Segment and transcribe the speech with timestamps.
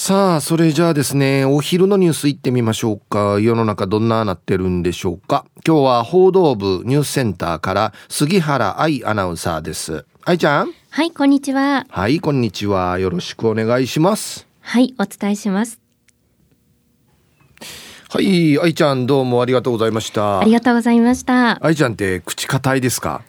[0.00, 3.40] さあ、それじゃあですね、お昼のニュース行ってみましょうか。
[3.40, 5.44] 世の中どんななってるんでしょうか。
[5.66, 10.06] 今日は報道部ニュースセンターから杉原愛アナウンサーです。
[10.24, 10.72] 愛ちゃん？
[10.90, 11.84] はい、こんにちは。
[11.90, 13.00] はい、こんにちは。
[13.00, 14.46] よろしくお願いします。
[14.60, 15.80] はい、お伝えします。
[18.08, 20.38] はい、愛ちゃんどうもありがとうございました。
[20.38, 21.58] ありがとうございました。
[21.66, 23.22] 愛ちゃんって口硬いですか？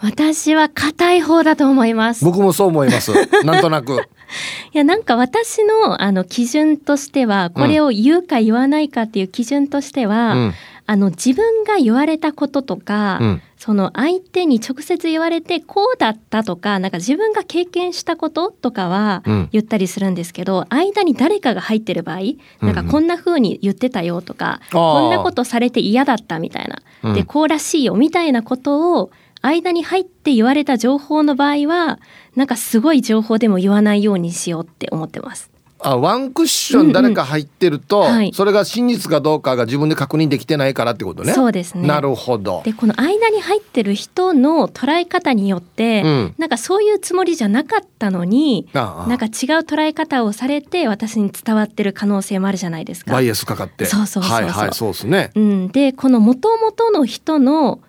[0.00, 2.24] 私は硬い方だと思います。
[2.24, 3.12] 僕もそう思います。
[3.44, 3.98] なんとなく。
[4.72, 10.54] いやなんか私のあの基準としてはこれを言うか言わないかっていう基準としては、うん、
[10.86, 22.20] あの自分が言われたこととか、うん、その相手に直接言われてこうだったとかなんか自分が経験したこととかは言ったりするんですけど、うん、間に誰かが入ってる場合
[22.60, 26.68] なんかこんな風に言ってたよとか、うん、こんなことされて嫌だったみたい
[27.02, 29.10] な、でこうらしいよみたいなことを
[29.40, 31.98] 間に入って言われた情報の場合は
[32.36, 35.54] なんかすごい情報でも言わないようにしようって思ってます。
[35.84, 41.34] あワンクッション誰か入ってると、うんうんはい、それが真実かどうかが自分で確認できてないからってことね。
[41.34, 41.86] そうですね。
[41.86, 42.62] なるほど。
[42.64, 49.30] でこの間に入ってる人の捉え方によって、うん、なんかそういうつもりじゃなかったのになんか違う
[49.60, 53.12] 捉え方をされて私に伝わってる可能性もあるじゃないですか。
[53.12, 53.84] バイアスかかって。
[53.84, 55.32] そうそうそうはいはいそうですね。
[55.34, 57.80] うん、でこの元々の人の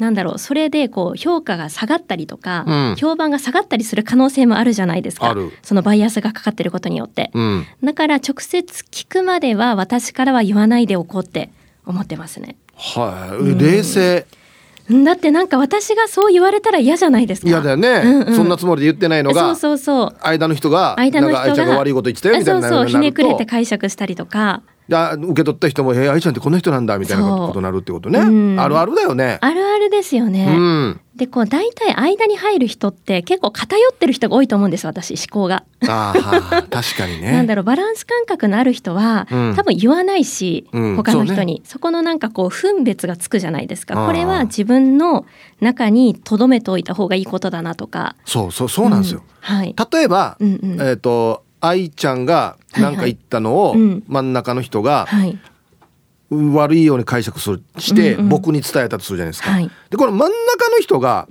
[0.00, 5.36] なんだろうそれでこう評価が下がったりとか、うん、評判が下がったりする可能性もあるじゃないですか。
[5.62, 11.50] そのバイアスがかかってることによって、うん、だから直接聞くまでは私からは言わないでおこうって
[11.86, 12.56] 思ってますね。
[12.76, 14.26] はい、冷静。
[15.04, 17.48] だってなんか私がそう言われたら嫌じゃないですか。
[17.48, 20.16] 嫌だよね、うんうん、そんなつもりで言ってないのがそうそうそう。
[20.22, 22.88] 間の人が間の人が悪いこと言ってたよみたいなそうそう。
[22.88, 28.18] ひねくれて解釈したりとかで受け取った人も「え愛ちゃんってこの人なんだ」みたいなことになるってことね、
[28.58, 29.38] あるあるだよね。
[29.40, 35.64] あるあるですよね、うん、でこう大体間に入る人って結構偏ってる人が多いと思うんです私思考が。
[35.86, 36.12] あ
[36.70, 37.30] 確かにね。
[37.32, 41.62] なんだろうバランス感覚のある人は、うん、多分言わないし、うん、他の人に。
[41.64, 44.06] そ、ね,、このなんかこう分別がつくじゃないですか。
[44.06, 45.24] これは自分の
[45.60, 48.16] 中に留めておいた方がいいことだなとか。
[48.24, 53.74] そうそうそうなんですよ、はい、例えば、うんうん、えっ、ー、と愛ちゃんが何か言ったのを
[54.08, 55.06] 真ん中の人が
[56.30, 59.50] 悪いように解釈するして僕に伝えたとするじゃないですか。
[59.90, 61.28] でこの真ん中の人が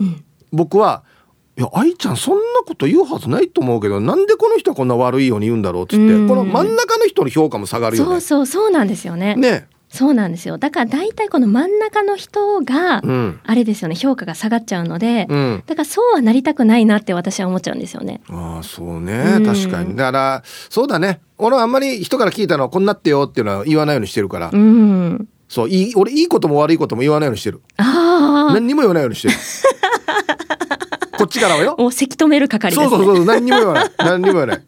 [0.51, 1.03] 僕は
[1.57, 8.09] 「いや愛ちゃんそんなこと言うはずないと思うけどなんでこの人はこんな悪いように言うんだろう」っつってこの真ん中の人の評価も下がるよね。
[8.09, 9.35] そうそうそうなんですよね。
[9.35, 10.57] ねそうなんですよ。
[10.59, 13.01] だから大体この真ん中の人が、
[13.43, 18.21] あれですよね評価が下がっちゃうので、うん、だからそうはなりたくないなって私は思っちゃうんですよね。
[18.29, 19.95] ああそうね、うん、確かに。
[19.95, 21.21] だからそうだね。
[21.39, 27.61] 俺はあんまり人から聞いたのはこんなってよっていうのは言わないようにしてるから、うん、そういい俺いいことも悪いことも言わないようにしてる。
[27.77, 29.33] あ何にも言わないようにしてる。
[31.17, 31.75] こっちからはよ。
[31.77, 33.91] もうせき止める係です、ね、そうそうそう何にも言わない。
[33.97, 34.63] 何にも言わない。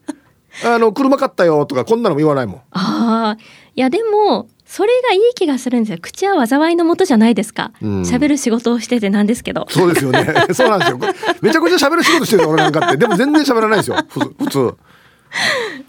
[0.64, 2.56] あの車買ったよとかこんなのも言わないもん。
[2.72, 3.42] ああ
[3.74, 5.98] いやでもそれがいい気がするんですよ。
[6.00, 7.72] 口は災いのもとじゃないですか。
[7.82, 9.66] 喋、うん、る仕事をしててなんですけど。
[9.68, 10.24] そうですよね。
[10.54, 10.98] そうなんですよ。
[11.42, 12.96] めちゃくちゃ喋る仕事してる俺なんかって。
[12.96, 13.98] でも全然喋らないですよ。
[14.08, 14.74] 普通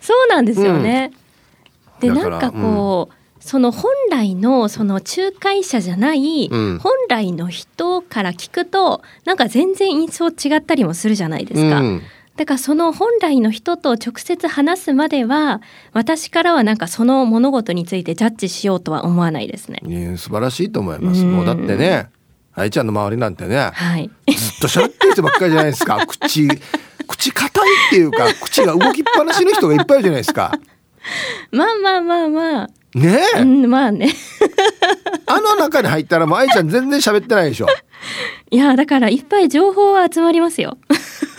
[0.01, 1.11] そうなんですよね、
[2.01, 3.23] うん、でなんかこう、うん。
[3.39, 11.81] その本来のその仲介者じゃない本来の人から聞くとなんか全然印象違ったりもするじゃないですか。
[12.33, 19.79] うんだからその本来の人と直接話すまでは私からはなんかその物事についてジャッジしようとは思わないですね。
[19.83, 21.21] ね素晴らしいと思います。
[21.21, 22.09] うもうだってね
[22.55, 26.47] 愛ちゃんの周りなんてね、はい、ずっと喋ってる人ばっかりじゃないですか 口
[27.07, 30.57] 口硬いっていうか口が動きっぱなしの人がいっぱいいるじゃないですか。
[31.51, 32.69] まあまあまあまあ。
[32.95, 34.13] ねえ、うん、まあね。
[35.25, 37.67] あの中に入ったらもう愛ちゃん全然喋ってないでしょ。
[38.51, 40.77] いやだからいっぱい情報は集まりますよ。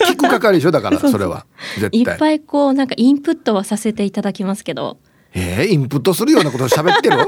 [0.07, 1.45] 聞く係でしょだから それは。
[1.91, 4.97] いっぱいこうなんかインプットはさせていただきますけど。
[5.33, 7.15] えー、インプットするようなことを喋ってる？
[7.17, 7.19] い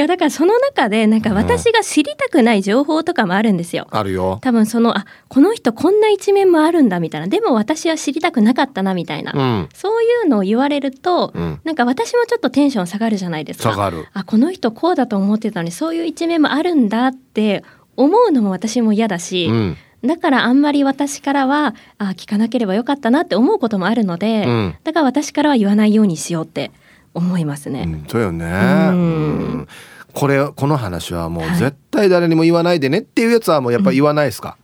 [0.00, 3.86] やだからその中でなんか私が知りたくない情報とかもあるんですよ。
[3.90, 4.38] あるよ。
[4.42, 13.70] 多分そのあこの人こんな一面もあるんだみたいなでも私は知りたくなかったなみたいな、うん、そういうのを言われると、うん、なんか私もちょっとテンション下がるじゃないですか。
[13.70, 14.06] 下がる。
[14.12, 17.62] あこの人こうだと思ってたのにそういう一面もあるんだって
[17.96, 19.46] 思うのも私も嫌だし。
[19.46, 26.72] うんだからあんまり私からはあ聞かなければよかったなって思うこともあるので、うん、だから私からは言わないようにしようって
[27.14, 27.84] 思いますね。
[27.86, 28.46] うん、そうよね、
[28.90, 29.68] うん、
[30.12, 34.56] これこの話はもう絶対誰にも言わないでねっていうやつはもうやっぱ言わないですか、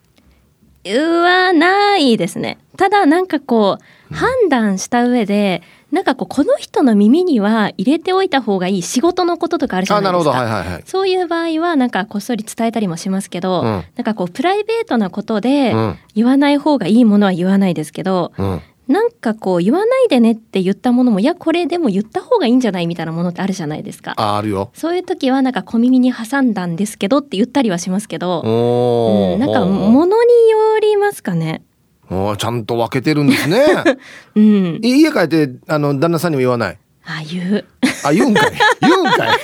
[0.85, 2.58] 言わないですね。
[2.76, 3.79] ただなんかこ
[4.11, 5.62] う、判断した上で
[5.93, 10.31] なんかこうこの人の耳には入れておいた方がいい仕事のこととかあるじゃないですか。
[10.31, 15.75] はいはいはい、そういう場合はなんかこっそり伝えたりもしますけど、うん、なんかこうプライベートなことで
[16.14, 24.15] 言わない方がいいものは言わないですけど、うん、なんかこう言わないでねって言ったものもいやこれでも言った方がいいんじゃないみたいなものってあるじゃないですか。
[24.17, 24.73] ああるよ。
[24.75, 31.63] そういう時はなんか小耳に挟んだんですけどって言ったりはしますけど、うん、なんかものによりますかね。
[32.11, 33.65] おちゃんと分けてるんですね。
[34.35, 36.79] うん、家帰ってあの旦那さんにも言わない？
[37.05, 37.65] あ言う。
[38.05, 38.53] あ言うんかい。
[38.81, 39.39] 言うんかい。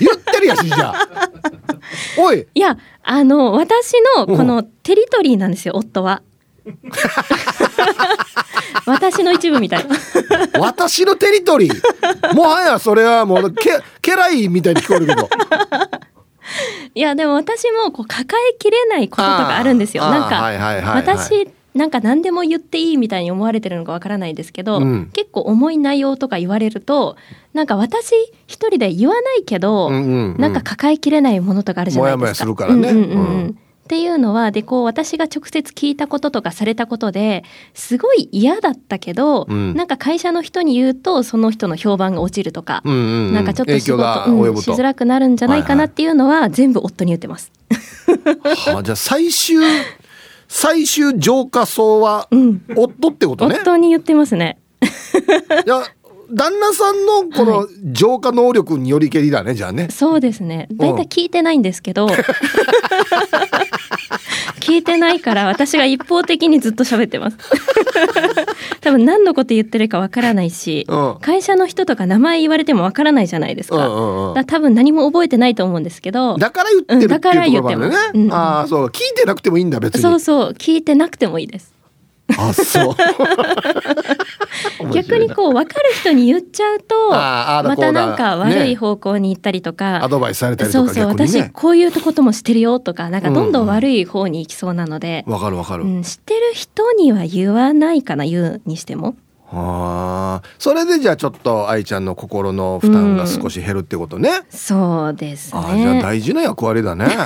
[0.04, 0.92] 言ってるやしじゃ
[2.18, 2.46] おい。
[2.54, 6.20] いやあの私のこのテリトリーなんですよ夫は。
[8.86, 9.86] 私の一部みたい。
[9.86, 9.96] な
[10.60, 12.34] 私のテリトリー。
[12.34, 15.28] もはやそれはもうけ家来みたいに聞こえるけど。
[16.94, 20.08] いやでも私もこう抱えきれないこととかあるんですよ。
[20.08, 20.42] なんか、
[20.94, 27.16] 私なんか何でも言っていいみたいに思われてるのかわからないですけど、うん、結構重い内容とか言われると
[27.52, 28.14] なんか私
[28.46, 30.04] 一人で言わないけど、うんうんう
[30.38, 32.16] ん、なんか抱えきれないものとかあるじゃないですか。
[32.16, 33.18] もやもやするからね、うんうんうん。
[33.18, 44.02] うんっていうのはでこう私が直接聞いたこととかされたことですごい嫌だったけど、うん、なんか会社の人に言うとその人の評判が落ちるとか、うんうんうん、なんかちょっと仕事、
[44.32, 47.52] うん、しづらくなるんじゃないかなっていうのは全部夫に言ってます。
[48.42, 49.58] はあ、じゃあ最終
[50.48, 52.28] 最終浄化層は
[52.74, 54.58] 夫ってことね、夫に言ってますね。
[55.64, 55.84] いや
[56.30, 59.88] 旦那さんのこの浄化能力によりけりだね、はい、じゃあね。
[59.90, 60.68] そうですね。
[60.72, 62.06] 大体聞いてないんですけど、
[64.60, 67.36] 聞いてないから私が一方的にずっと喋ってます。
[68.80, 78.86] 多分何のこと言ってるかわからないし、うん、会社の人とか名前言われてもわからないじゃないですか,、うんうん、だ多分何も覚えてないと思うんですけどだから言ってるっていうところまでね、うん、ああそう。
[78.86, 80.02] 聞いてなくてもいいんだ別に。
[80.02, 80.50] そうそう。
[80.52, 81.72] 聞いてなくてもいいです。
[82.36, 82.96] あそう
[84.92, 99.16] 逆にこう分かる人に言っちゃうとまたなんか悪い方向に行ったりとか、ね、アドバイスされたりとか、ね、そうそう私こういうこともしてるよとかなんかどんどん悪い方に行きそうなのでわ、うん、かるわかる、うん、知ってる人には言わないかな言うにしても。
[99.48, 105.60] はあそれでじゃあちょっと愛ちゃんの心の負担が少し減るってことね、うん、そうですね。
[105.64, 107.06] あじゃあ大事な役割だね。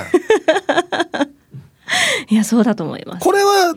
[2.29, 3.23] いやそうだと思います。
[3.23, 3.75] これは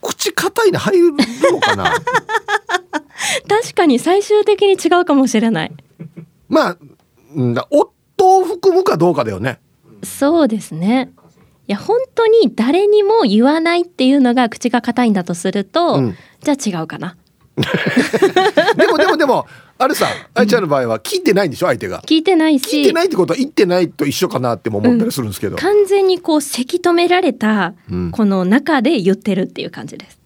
[0.00, 1.92] 口硬いに入るのかな？
[3.48, 5.72] 確かに最終的に違うかもしれない。
[6.48, 6.78] まあ
[7.70, 9.60] 夫を含むかどうかだよね。
[10.02, 11.12] そうですね。
[11.66, 17.16] いや本当に誰にも言わないっていうのが口が硬いんだとすると、うん、じゃあ違うかな
[18.76, 19.46] でもでもでも
[19.78, 22.02] あれさ愛ちゃんの場合は聞いてないんでしょ相手が。
[22.02, 22.78] 聞いてないし。
[22.78, 27.74] 聞いてないってことは言ってないと一緒かなっても思ったりするんですけど、うん、完全にこうせき止められた
[28.12, 30.18] この中で言ってるっていう感じです、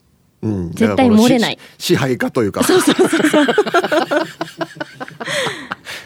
[0.42, 1.58] うん、絶対漏れない。
[1.78, 2.64] 支配下というか。
[2.64, 3.46] そうそうそうそう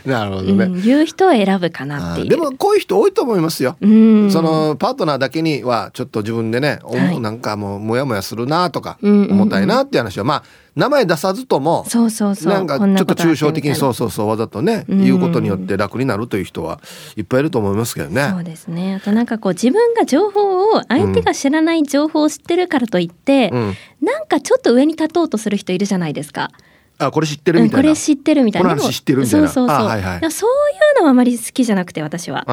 [0.07, 2.29] なるほどね、うん、言う人を選ぶかなっていう。
[2.29, 10.43] でもこういう人多いと思いますよ、うん、そのパートナーだけにはちょっと自分でね、はい、なんかもうモヤモヤするなとか重たいなっていう話は、まあ
[10.77, 16.81] 名前出さずともそうそうそうなんかちょっと抽象的にそうそうそうわざとね、言うことによって楽になるという人は
[17.17, 18.29] いっぱいいると思いますけどね。
[18.31, 18.97] そうですね。
[18.97, 26.51] あとなんかこう自分が情報を相手が知らない情報を知ってるからといって、うん、なんかちょっと上に立とうとする人いるじゃないですか。
[26.99, 28.71] あこれ知ってるみたいな、これ知ってるみたいな。
[28.71, 29.49] この話知ってるみたいな。
[29.49, 30.53] そうそうそう、はいはい、そうい
[30.97, 32.45] うのはあまり好きじゃなくて私は。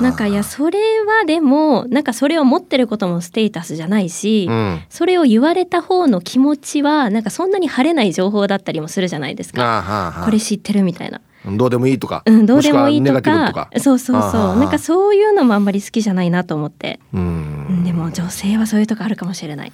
[0.00, 10.22] なんかいやそれはでもなんかそれを持ってることもステータスじゃないし、うん、それを言われた方の気持ちはなんかそんなに晴れない情報だったりもするじゃないですか。
[10.24, 11.20] これ知ってるみたいな。
[11.46, 13.70] どうでもいいとか、うん、どうでもいいとか。
[13.78, 14.56] そうそうそう。
[14.58, 17.00] なんかそういうのもあんまり好きじゃないなと思って。
[17.14, 19.72] うんでも女性はそういうとこあるかもしれない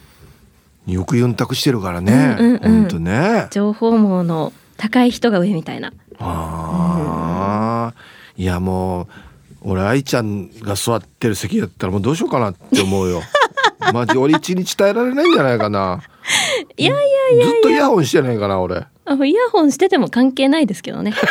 [0.86, 3.48] よくユンタクしてるからね、うんうんうん、ね。
[3.50, 5.92] 情報網の高い人が上みたいな。
[6.18, 7.94] あ、
[8.36, 9.06] うん、いやもう
[9.62, 13.22] 俺愛ちゃんが座ってる席やったらもうどうしようかなって思うよ。
[13.92, 16.02] マジ俺一日耐えられないんじゃないかな。
[16.76, 17.02] いやいや
[17.36, 18.84] いやずっとイヤホンしてないかな俺。
[19.06, 21.14] あイヤホンしてても関係ないですけどね。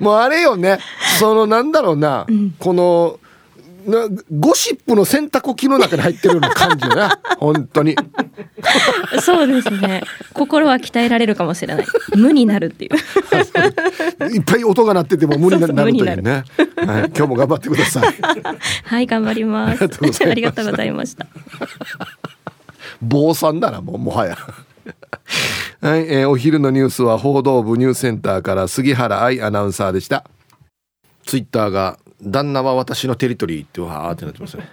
[0.00, 0.78] もうあれよね。
[1.18, 3.27] そのなんだろうな、うん、このな
[4.30, 7.18] ゴシップの洗濯機の中に入ってるような感じよな。
[7.38, 7.96] 本当に。
[9.20, 10.02] そうですね。
[10.34, 11.86] 心は鍛えられるかもしれない。
[12.14, 14.34] 無になるっていう。
[14.34, 16.44] いっぱい音が鳴ってても無になるというね。
[16.76, 18.14] はい、今日も頑張ってください。
[18.84, 19.84] はい頑張ります。
[19.84, 21.26] ありがとうございました。
[23.00, 24.36] 坊さんだなもうもはや。
[25.80, 30.24] はい、えー、お昼のニュースは報道部ニュースセンターから杉原愛アナウンサーでした。
[31.24, 34.68] ツイッターが旦那は私のテリトリーってわーってなってますね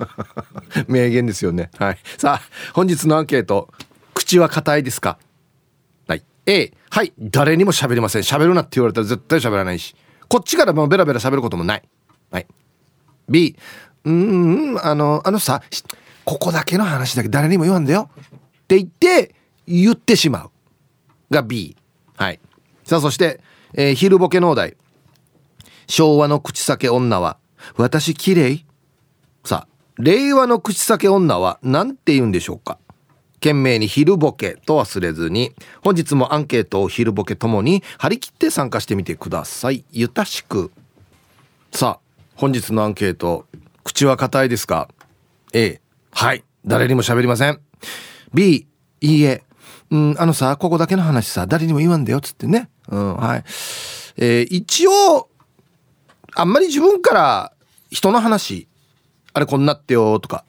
[0.88, 1.70] 名言ですよね。
[1.78, 1.98] はい。
[2.18, 3.72] さあ本日のアンケート。
[4.14, 5.18] 口は硬いですか？
[6.08, 6.22] はい。
[6.46, 7.12] A はい。
[7.18, 8.22] 誰にも喋りません。
[8.22, 9.94] 喋るなって言われたら絶対喋らないし。
[10.28, 11.82] こっちからもうベラベラ喋ることもない。
[12.30, 12.46] はい。
[13.28, 13.56] B
[14.04, 15.62] うんあのあのさ
[16.24, 18.10] ここだけの話だけ誰にも言わんだよ。
[18.14, 19.34] って言って
[19.66, 20.50] 言ってしまう。
[21.30, 21.76] が B
[22.16, 22.40] はい。
[22.84, 23.40] さあそして、
[23.74, 24.76] えー、昼ボケ農大
[25.86, 27.38] 昭和の口裂け女は、
[27.76, 28.66] 私綺麗？
[29.44, 32.78] さあ、令和の口裂け女は何て言うんでしょうか？
[33.34, 35.52] 懸命に昼ボケと忘れずに、
[35.82, 39.84] 本日もアンケートを昼ボケともに張り切って参加してみてください。
[39.92, 40.72] ゆたしく。
[41.72, 43.46] さあ、本日のアンケート、
[43.84, 44.88] 口は硬いですか
[45.52, 46.44] ?A、はい。
[46.64, 47.60] 誰にも喋りません。
[48.34, 48.66] B、
[49.00, 49.44] いいえ。
[49.90, 52.68] うん、あのさ、ここだけの話さ、誰にも言わんだよ、つってね。
[52.88, 53.44] うん、はい。
[54.16, 55.28] えー、一応、
[56.38, 57.52] あんまり自分から
[57.90, 58.68] 人の話
[59.32, 60.44] あれこんなってよとか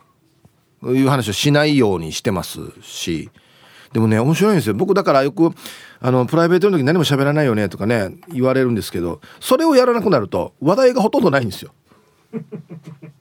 [0.84, 3.30] いう話をしないようにしてますし
[3.94, 4.76] でもね面白いんですよ。
[4.76, 5.52] 僕だからよく
[6.02, 11.72] あのプライベートの時何も喋らないよねとかね言われるんですけどそれをやらなくなると話題がほとんどないんですよ。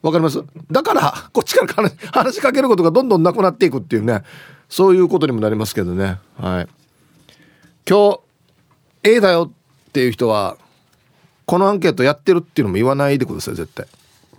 [0.01, 0.43] わかります？
[0.69, 4.23] だからこっちから話しかけることがどんどんなくなっていくっていうね
[4.67, 6.19] そういうことにもなりますけどね。
[6.37, 6.67] はい。
[7.89, 8.19] 今日
[9.03, 9.51] A だよ
[9.89, 10.57] っていう人は
[11.47, 13.87] このアンケートやってるっていうのも言わないでください絶対。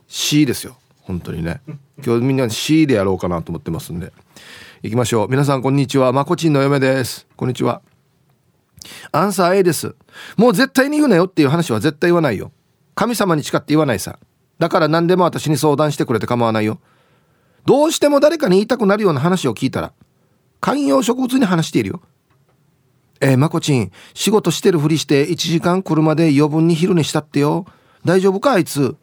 [0.09, 0.77] C ですよ。
[1.01, 1.63] 本当にね。
[2.05, 4.13] 今日みんな C でやろうかなと思ってますんで。
[4.83, 5.29] 行きましょう。
[5.31, 6.13] 皆さんこんにちは。
[6.13, 7.27] まこちんの嫁です。
[7.35, 7.81] こんにちは。
[9.11, 9.97] アンサー A です。
[10.37, 12.53] もう絶対に言うなよっていう話は絶対言わないよ。
[12.95, 14.19] 神様に誓って言わないさ。
[14.59, 16.79] だから何でも私に相談してくれて構わないよ。
[17.65, 19.95] どうしても誰かに言いたくなるような話を聞いたら
[20.61, 22.03] 観葉植物に話しているよ。
[23.21, 27.67] えー、まこちん、仕事してるふりして1時間車で余分に昼寝したってよ。
[28.05, 28.97] 大丈夫かあいつ。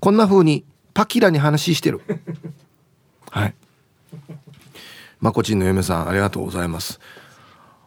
[0.00, 0.64] こんな風に
[0.94, 2.00] パキラに話してる。
[3.30, 3.54] はい。
[5.20, 7.00] まこちんの嫁さん、ありがとうございます。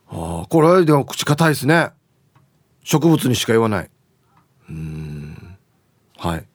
[0.10, 1.92] ああ、これでも口硬いですね。
[2.84, 3.90] 植物にしか言わない。
[4.70, 5.58] うん。
[6.18, 6.46] はい。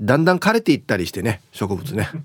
[0.00, 2.08] だんだん枯れていったりしてね、植物ね。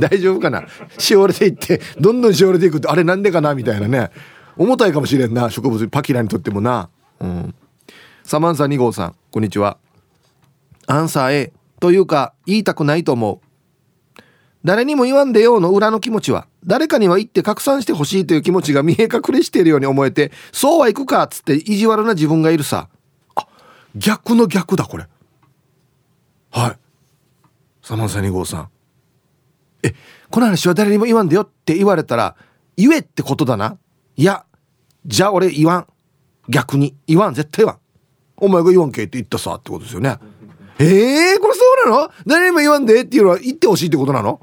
[0.00, 0.64] 大丈夫かな？
[0.98, 3.54] しおれていってどんどんしおれていくってあれなんでかな？
[3.54, 4.10] みたいなね。
[4.56, 5.86] 重たいかもしれんな植物。
[5.88, 6.90] パキラにとってもな。
[7.20, 7.54] うん。
[8.24, 9.78] サマンサ2号さんこんにちは。
[10.86, 14.20] アンサー A というか言いたくないと思う。
[14.64, 22.88] 誰にも言わんでようの裏の気持ちは誰かには言って拡散してほしいという気持ちが見え隠れしているように思えてそうはいくかっつって意地悪な自分がいるさ。
[23.36, 23.46] あ
[23.96, 25.06] 逆の逆だこれ。
[26.50, 26.76] はい。
[27.82, 28.68] サマンサ2号さん。
[29.82, 29.94] え
[30.30, 32.36] この話は誰にも言わんでよって言われたら
[32.76, 33.78] 言えってことだな。
[34.16, 34.44] いや
[35.06, 35.86] じゃあ俺言わん。
[36.48, 36.94] 逆に。
[37.06, 37.34] 言わん。
[37.34, 37.78] 絶対言わん。
[38.36, 40.18] お前が言わんけって言ったさってことですよね。
[40.78, 42.10] ええー、これそうなの？
[42.26, 44.40] 誰にも言わんでっていうのは言ってほしいってことなの？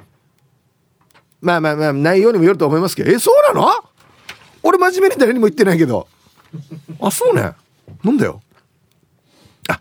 [1.41, 3.11] まあまあまあ内容にもよると思いますけど。
[3.11, 3.71] えそうなの？
[4.63, 6.07] 俺真面目に誰にも言ってないけど。
[7.01, 7.53] あそうね。
[8.03, 8.41] なんだよ。
[9.69, 9.79] あ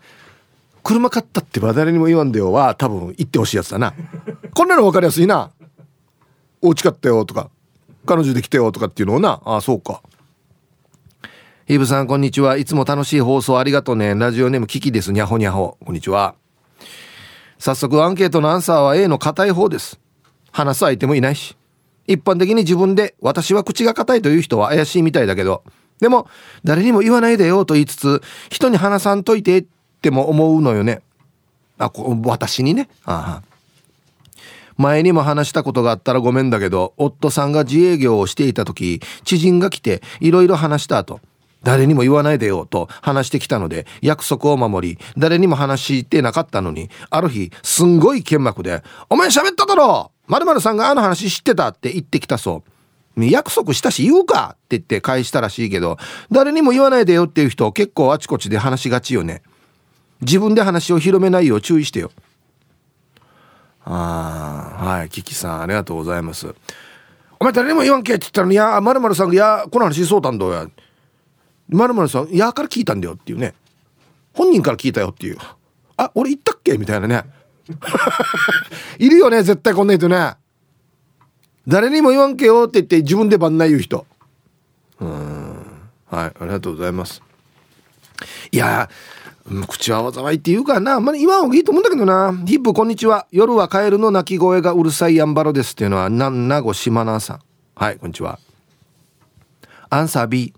[0.87, 3.93] 車買ったってば誰にも言わんでよは多分言ってほしいやつだな。
[4.53, 5.51] こんなの分かりやすいな。
[6.61, 7.49] お家買ったよとか。
[8.05, 9.41] 彼女できたよとかっていうのをな。
[9.43, 10.01] ああそうか。
[11.65, 12.55] ヒブさんこんにちは。
[12.55, 14.15] いつも楽しい放送ありがとうね。
[14.15, 15.11] ラジオネームキキです。
[15.11, 16.35] にゃほにゃほこんにちは。
[17.59, 19.99] 早速アンケートのアンサーは A の硬い方です。
[20.53, 21.57] 話す相手もいないし。
[22.05, 25.65] 一般的に自分で私は口が硬いという人は怪しいみたいだけど。
[25.99, 26.29] でも
[26.63, 29.75] 誰にも言わないでよと言いつつ人に話さんといてって
[30.11, 31.01] も思うのよね。
[31.77, 32.89] あこ私にね。
[33.05, 33.57] ああ。
[34.77, 41.19] 前にも話したことがあったらごめんだけど夫さんが自営業をしていた時知人が来ていろいろ話した後
[41.63, 52.71] 誰にも言わないでよと話してきたので約束を守り誰にも話してなかったのにある日すんごい剣幕で「お前喋っただろまるさんがあの話知ってた」って言ってきたそう。
[53.25, 55.97] 約束したし言うかって言って返したらしいけど
[56.31, 59.41] 誰にも言わないでよっていう人結構あちこちで話しがちよね。
[60.21, 62.11] 自分で話を広めないよう注意してよ。
[63.85, 66.53] ああはいキキさんありがとうございます。
[67.39, 70.69] お前誰にも言わんけって言ったら「いやまるさんがいやこの話そうたんだよ」
[71.69, 73.53] まるさん「いや」から聞いたんだよっていうね。
[74.33, 75.37] 本人から聞いたよっていう。
[75.97, 76.77] あ俺言ったっけ？
[76.77, 77.23] みたいなね。
[78.99, 80.35] いるよね絶対こんな人ね。
[81.67, 84.05] 誰にも言わんけよって言って自分で番内言う人。
[84.99, 85.65] うん。
[86.09, 87.21] はいありがとうございます。
[88.51, 88.89] いや
[89.67, 90.95] 口は災いって言うからな。
[90.95, 92.33] あんまり言わん方がいいと思うんだけどな。
[92.45, 93.27] ヒップこんにちは。
[93.31, 97.39] 夜はカエルの鳴き声がうるさいやんばろですっていうのはなんなごしまなさん。
[97.75, 98.39] はいこんにちは。
[99.89, 100.53] アンサー B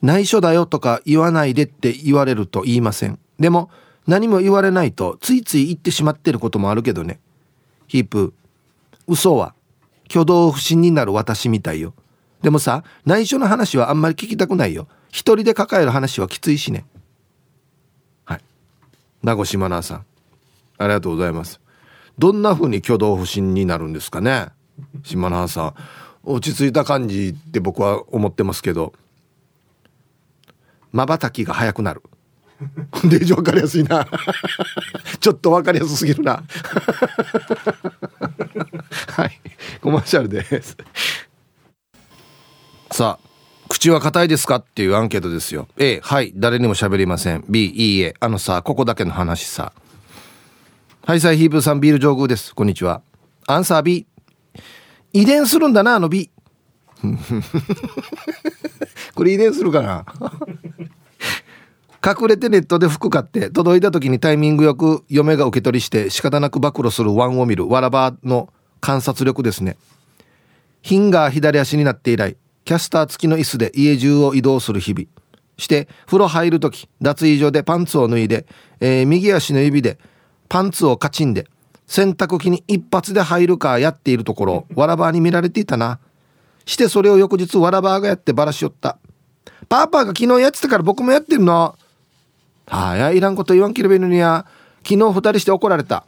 [0.00, 3.18] 内緒だよとか言わないでって言われると言いません。
[3.38, 3.70] でも
[4.06, 7.20] 何も言われないとついつい言ってしまってることもあるけどね。
[7.88, 8.32] ヒープ
[9.06, 9.54] 嘘は
[10.08, 11.92] 挙動不審になる私みたいよ。
[12.40, 14.88] でもさ内緒の話はあんまり聞きたくないよ。
[15.10, 16.86] 一人で抱える話はきついしね。
[19.22, 20.06] 名越真奈さん。
[20.78, 21.60] ありがとうございます。
[22.18, 24.48] どんな風に挙動不審になるんですかね？
[25.02, 25.74] 島奈さん。
[26.24, 28.92] 落ち着いた感じって僕は思ってますけど。
[30.92, 32.02] まばたきが早くなる。
[33.04, 34.06] デージ分かりやすいな。
[35.20, 36.42] ちょっと分かりやすすぎるな。
[39.08, 39.40] はい。
[39.80, 40.76] コマーシャルです。
[42.90, 43.27] さあ
[43.68, 45.68] 口は硬いですかっていうアンケートですよ。
[45.78, 47.44] A はい誰にも喋りません。
[47.48, 48.14] B いいえ。
[48.18, 49.72] あのさここだけの話さ。
[51.04, 52.54] はいサイヒーブーさんビール上空です。
[52.54, 53.02] こんにちは。
[53.46, 54.06] アンサー B
[55.12, 56.30] 遺伝するんだなあの B
[59.14, 60.04] これ遺伝するかな？
[62.04, 67.68] 隠れてネットで服買って届いた時にタイミングよく嫁が受け取りして仕方なく暴露するワンを見る。
[67.68, 68.48] わらばの
[68.80, 69.76] 観察力ですね。
[70.82, 75.06] 品が左足になって以来キャスター付きの椅子で家中を移動する日々。
[75.58, 78.46] して風呂入る時脱衣所でパンツを脱いで、
[78.80, 79.98] えー、右足の指で
[80.48, 81.48] パンツをカチンで
[81.88, 85.98] 洗濯機に一発で入るかやっているところをわらばに見られていたな。
[86.64, 88.98] してそれを翌日わらばがやってバラしよった。
[89.68, 91.76] パパが昨日やってたから僕もやってるの。
[92.66, 94.46] はやいらんこと言わんければいいのにや。
[94.84, 96.04] 昨日二人して怒られた。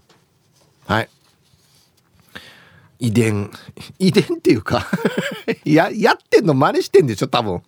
[0.87, 1.09] はい。
[3.01, 3.51] 遺伝。
[3.99, 4.87] 遺伝っていうか
[5.65, 7.63] ややってんの真似してんでしょ多分。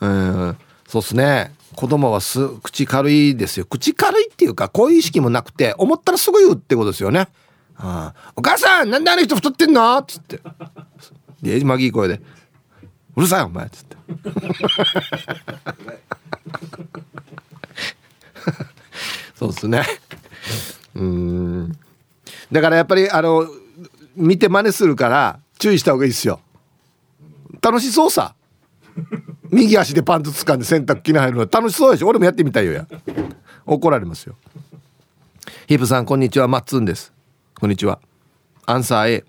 [0.00, 0.56] うん。
[0.86, 1.54] そうっすね。
[1.74, 3.64] 子供はす口軽いですよ。
[3.64, 7.28] 口軽いっていうかこういう意識もなくて思ったらすぐ言うってことですよね。
[7.76, 8.32] ああ。
[8.36, 9.96] お母さんなんであの人太ってんの？
[9.96, 10.40] っつって。
[11.40, 12.20] でマギー声で
[13.16, 13.96] 「うるさいお前」っつって。
[19.34, 19.82] そうっすね。
[20.94, 21.72] うん。
[22.52, 23.48] だからやっぱりあの
[24.16, 26.40] 見て真似するから注意した方がいいですよ。
[27.60, 28.34] 楽しそうさ。
[29.50, 32.08] 右足でパンツ掴んで洗濯機に入るの楽しそうでしょ。
[32.08, 32.86] 俺もやってみたいよや。
[33.66, 34.34] 怒られますよ。
[35.66, 36.48] ヒープさんこんにちは。
[36.48, 37.12] マッツンです。
[37.58, 38.00] こんにちは。
[38.66, 39.24] アンサー A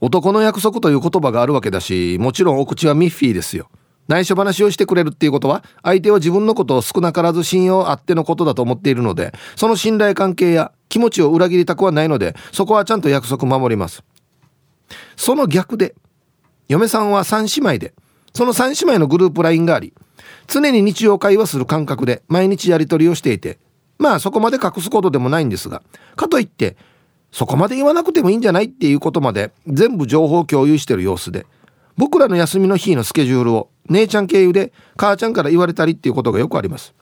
[0.00, 3.68] 男の約束という言葉があるわけだしもちろんお口はミッフィーですよ。
[4.08, 14.04] 内緒話をしてくれるっていうことは相手は自分のことを少なからず信用あってのことだと思っているのでその信頼関係や気持ちを裏切りたくはないのでそこはちゃんと約束守ります。
[15.16, 15.94] その逆で
[16.68, 17.94] 嫁さんは3姉妹で
[18.34, 19.94] その3姉妹のグループ LINE があり
[20.46, 23.58] 常に日常会話する感覚で毎日やり取りをしていて
[23.98, 25.82] まあそこまで隠すことでもないんですが
[26.16, 26.76] かといって
[27.32, 31.46] そこまで言わなくてもいいんじゃないっていうことまで全部情報共有してる様子で
[31.96, 36.94] 僕らの休みの日のスケジュールを姉ちゃん経由で母ちゃんから言われたりっていうことがよくあります。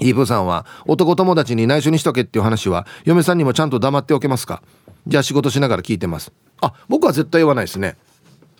[0.00, 4.62] イーブさんは男友達に内緒にしとけっていう話は嫁さんにもちゃんと黙っておけますか？
[5.06, 6.32] じゃあ仕事しながら聞いてます。
[6.60, 7.96] あ僕は絶対言わないですね。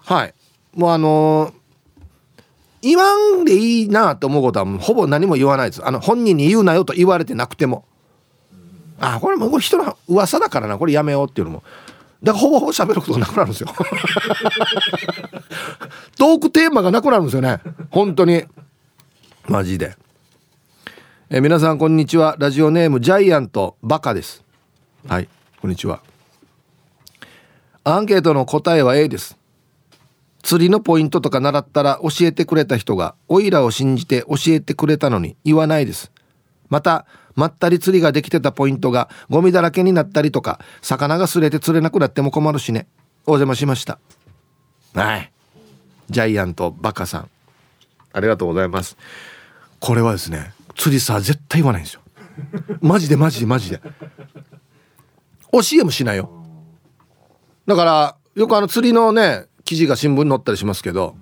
[0.01, 0.35] はい。
[0.75, 1.53] もうあのー、
[2.83, 5.87] 言わんでいいなと思うことはほぼ何も言わないです。
[5.87, 7.85] あの本人に言うなよと言われてなくても。
[8.99, 10.79] あこれもう人の噂だからな。
[10.79, 11.63] これやめようっていうのも。
[12.23, 13.69] だからほぼほぼ喋ることなくなるんですよ。
[16.17, 17.61] トークテーマがなくなるんですよね。
[17.91, 18.45] 本当に。
[19.49, 19.97] マジで
[21.29, 22.37] え皆さんこんにちは。
[22.39, 24.45] ラジオネームジャイアントバカです。
[25.09, 25.29] はい
[25.61, 26.01] こんにちは。
[27.83, 29.37] アンケートの答えは A です。
[30.45, 36.13] 釣りのポイントとか習ったら教えてくれた人がオイラを信じて教えてくれたのに言わないです。
[36.69, 42.87] またまったり釣りができてたポイントがゴミだらけになったりとか魚がすれて釣れなくなっても困るしね。
[43.27, 43.99] お邪魔しました。
[44.95, 45.33] はい。
[46.09, 47.29] ジャイアントバカさん。
[48.13, 48.97] ありがとうございます。
[49.81, 52.01] これはですね釣りさ絶対言わないんですよ。
[52.81, 53.81] マジでマジでマジで。
[55.53, 56.31] 教えもしないよ。
[57.67, 61.17] だからよくあの釣りのね記事が新聞に載ったりしますけど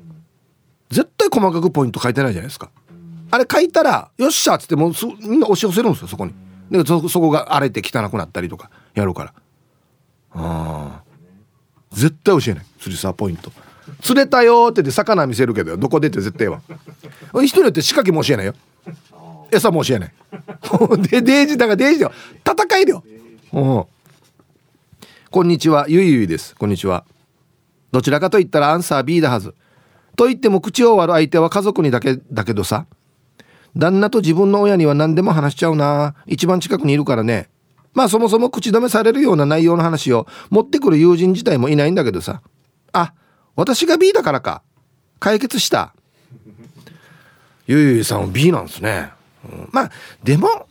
[0.91, 2.71] 絶対細かくポイント書いてないじゃないですか。
[3.31, 6.35] あれ書いたら「よっしゃ」っつってもうみんな押し寄せるんですよそこに。
[6.71, 9.35] でそそこが荒れて汚くなったりとかやるから。
[10.33, 11.03] ああ
[11.93, 12.65] 絶対教えない。
[12.81, 13.53] 釣りさポイント。
[14.01, 16.61] 釣れたよって言って魚見せるけどどこ出て絶対は
[17.45, 18.55] 人によって仕掛けも教えないよ。
[19.51, 20.13] 餌も教えない。
[21.09, 22.13] でデイジだからデイジだよ。
[22.45, 23.05] 戦いだよ。
[23.53, 23.85] うん。
[25.31, 26.55] こんにちはゆいゆいです。
[26.55, 27.05] こんにちは。
[27.93, 29.55] どちらかと言ったらアンサー B だはず。
[30.17, 32.87] と言っても口を割る相手は家族にだけだけどさ。
[33.77, 36.15] 旦那と自分の親には何でも話しちゃうな。
[36.27, 37.49] 一番近くにいるからね。
[37.93, 42.43] まあそもそも口止めされるような内容の話を持ってくる友人自体もいないんだけどさ。
[42.93, 43.13] あ
[43.57, 44.63] 私が B だからか。
[45.21, 45.95] 解決した。
[47.67, 49.11] ゆいゆいさんは B なんですね、
[49.73, 49.91] まあ
[50.23, 50.69] でも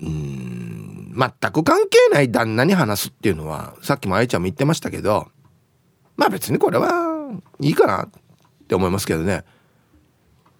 [0.00, 5.28] うん全く関係ない旦那に話すっていうのはさっきも愛ちゃんも言ってましたけど
[6.16, 8.10] まあ別にこれはいいかなっ
[8.68, 9.44] て思いますけどね。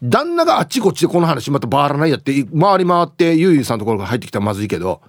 [0.02, 5.00] 旦那があっちこっちでこの話またバーらないやって回り回ってゆいゆいさんのところが入ってきたらまずいけど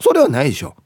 [0.00, 0.76] それはないでしょ。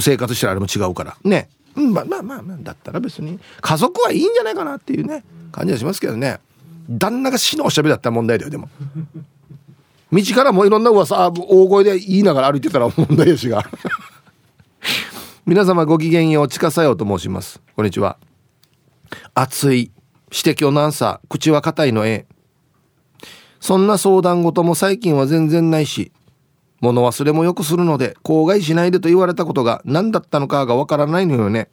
[0.00, 1.16] 生活してるあれも違うから。
[1.24, 1.50] ね。
[1.74, 6.40] まあまあまあまあだったら別に家族はいいんじゃないかなっていうね感じはしますけどね。
[6.88, 8.68] 旦那が死のおしゃべりだったら問題だよでも。
[10.12, 13.64] 道からもいろんな噂大声で言いながら歩いてたら問題よしが。
[15.46, 17.62] 皆様ごきげんよう近さようと申します。
[17.74, 18.18] こんにちは。
[19.34, 19.90] 熱い
[20.30, 22.26] 指摘をなんさ口は硬いのえ
[23.60, 26.12] そんな相談事も最近は全然ないし
[26.80, 31.68] 物忘れもよくするので口外しないでと言われたことが何だったのかがわからないのよね。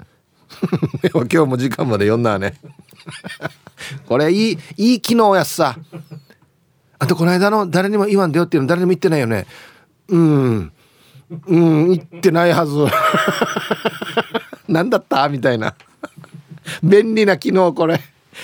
[1.11, 2.55] 今日も時間まで読んだわね。
[4.07, 5.77] これいいいい機能やっさ。
[6.99, 9.47] あとこの間の誰にも言わんでよっていうの誰にも言ってないよね
[10.09, 10.71] うん
[11.47, 12.75] うん言ってないはず
[14.67, 15.75] 何だったみたいな
[16.83, 17.99] 便利な機能これ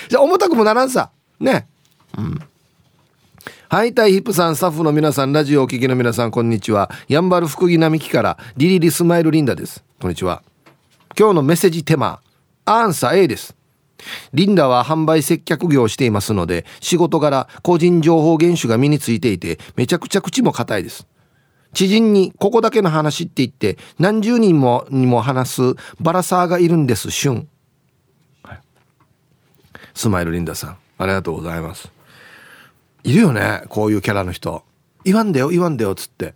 [0.08, 1.66] じゃ重たくもならんさね
[2.16, 2.40] うん
[3.68, 6.88] はい、タイヒップさん、スタッフの皆さん、ラジオお聞きの皆さん、こんにちは。
[7.08, 9.82] やんばる福木並木からリリリスマイルリンダです。
[10.00, 10.42] こんにちは。
[11.18, 12.20] 今日のメッセージテーマ、
[12.64, 13.56] アンサー A です。
[14.32, 21.06] リンダは販売接客業をしていますので、仕事柄個人情報厳守が身についていて、めちゃくちゃ口も硬いです。
[21.72, 25.62] 知人にここだけの話って言って、何十人もにも話す
[26.00, 27.48] バラサーがいるんです、旬。
[28.42, 28.60] はい、
[29.94, 31.96] スマイルリンダさん、ありがとうございます。
[33.06, 34.64] いるよねこういうキャラの人
[35.04, 36.34] 言わんでよ言わんでよっつって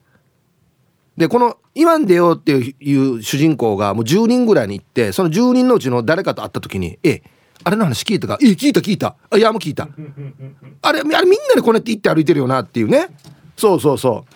[1.17, 7.23] でこの「言わんでよ」っていう主人公がもう10人ぐらいに行ってその10人のうちの誰かと会った時に「え
[7.65, 8.39] あれの話聞いたか？
[8.41, 9.17] え聞いた聞いた。
[9.31, 9.89] あいやもう聞いた。
[10.83, 13.09] あれあれみんなでこうやって行って歩いてるよなっていうね。
[13.57, 14.35] そうそうそう。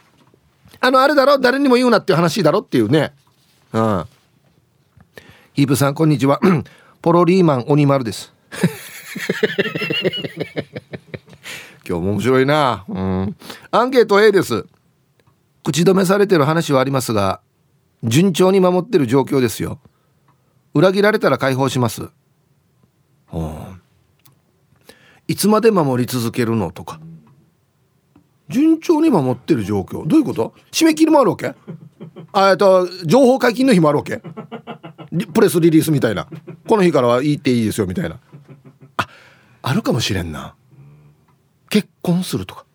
[0.80, 1.38] あのあれだろ？
[1.38, 3.12] 誰にも言うなっていう話だろっていうね。
[3.72, 4.04] うん。
[5.54, 6.40] ヒープさんこんにちは。
[7.00, 8.32] ポロリーマン鬼丸です。
[11.86, 12.84] 今日も面白いな。
[12.88, 13.36] うん。
[13.70, 14.64] アンケート A です。
[15.62, 17.40] 口止めされてる話はありますが
[18.02, 19.78] 順調に守ってる状況ですよ。
[20.74, 22.08] 裏切られたら解放します
[25.26, 27.00] いつまで守り続けるのとか。
[28.50, 30.06] 順調に守ってる状況。
[30.06, 30.54] どういうこと？
[30.70, 31.54] 締め切りもあるわけ？
[32.32, 34.20] あえっと情報解禁の日もあるわけ？
[35.32, 36.28] プレスリリースみたいな。
[36.68, 38.18] この日からはいいっていいですよみたいな。
[38.98, 39.08] あ
[39.62, 40.54] あるかもしれんな。
[41.70, 42.66] 結婚するとか。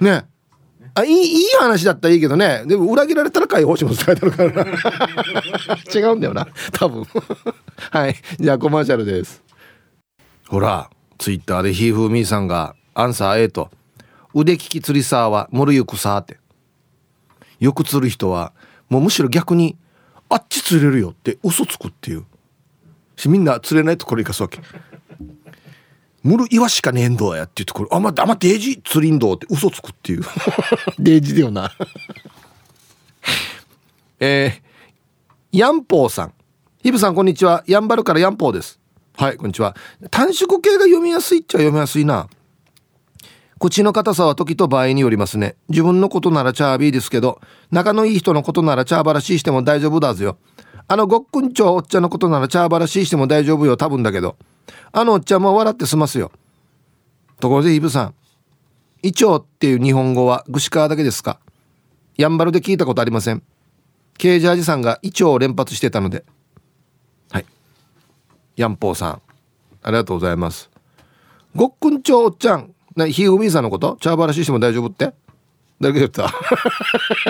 [0.00, 0.26] ね。
[0.94, 2.64] あいいいい話だったらいいけどね。
[2.66, 4.72] でも裏切られたら解放しますって書いてあるからな。
[5.94, 6.46] 違うんだよな。
[6.72, 7.04] 多分。
[7.90, 8.16] はい。
[8.38, 9.42] じゃあコマーシャルです。
[10.48, 13.70] ほらツイッターでひーふーみーさんがアンサー A と
[14.34, 16.38] 腕利き釣りさはもるゆくさって。
[17.60, 18.52] よく釣る人は
[18.88, 19.76] もうむしろ逆に
[20.28, 22.24] あっち釣れるよって嘘つくっていう。
[23.16, 24.60] しみんな釣れないところ行かすわけ。
[26.22, 30.22] ムルイワシかねえんどやって言ってこれあまあまデージ釣りんどって嘘つくっていう。
[30.98, 31.72] デージだよな。
[34.20, 36.32] えー、ヤンポーさん。
[36.82, 37.64] ヒブさんこんにちは。
[37.66, 38.77] ヤンバルからヤンポーです
[39.18, 39.74] はいこんにちは。
[40.12, 42.28] 短縮系が読みやすいっちゃ読みやすいな。
[43.58, 45.56] 口の硬さは時と場合によりますね。
[45.68, 47.40] 自分のことならチャービーですけど
[47.72, 50.38] 仲のいい人のことならチャーバラシーしても大丈夫だぞよ。
[50.86, 53.76] あのごっくんちょおっちゃんのことならチャーバラシーしても大丈夫よ。
[53.76, 54.36] 多分だけど。
[54.92, 56.30] あのおっちゃんも笑って済ますよ。
[57.40, 58.14] ところでイブさん。
[59.02, 61.40] イチョウっていう日本語はグシカーだけですか？
[62.16, 63.42] やんばるで聞いたことありません。
[64.16, 66.24] ケージャージさんがイチョウを連発してたので。
[68.58, 69.22] ヤンポーさん。
[69.82, 70.68] ありがとうございます。
[71.54, 72.74] ごっくんちょおっちゃん。
[72.96, 73.96] なひふみさんのこと？
[74.00, 75.14] チャーバラシしても大丈夫って？
[75.80, 76.28] 誰が言った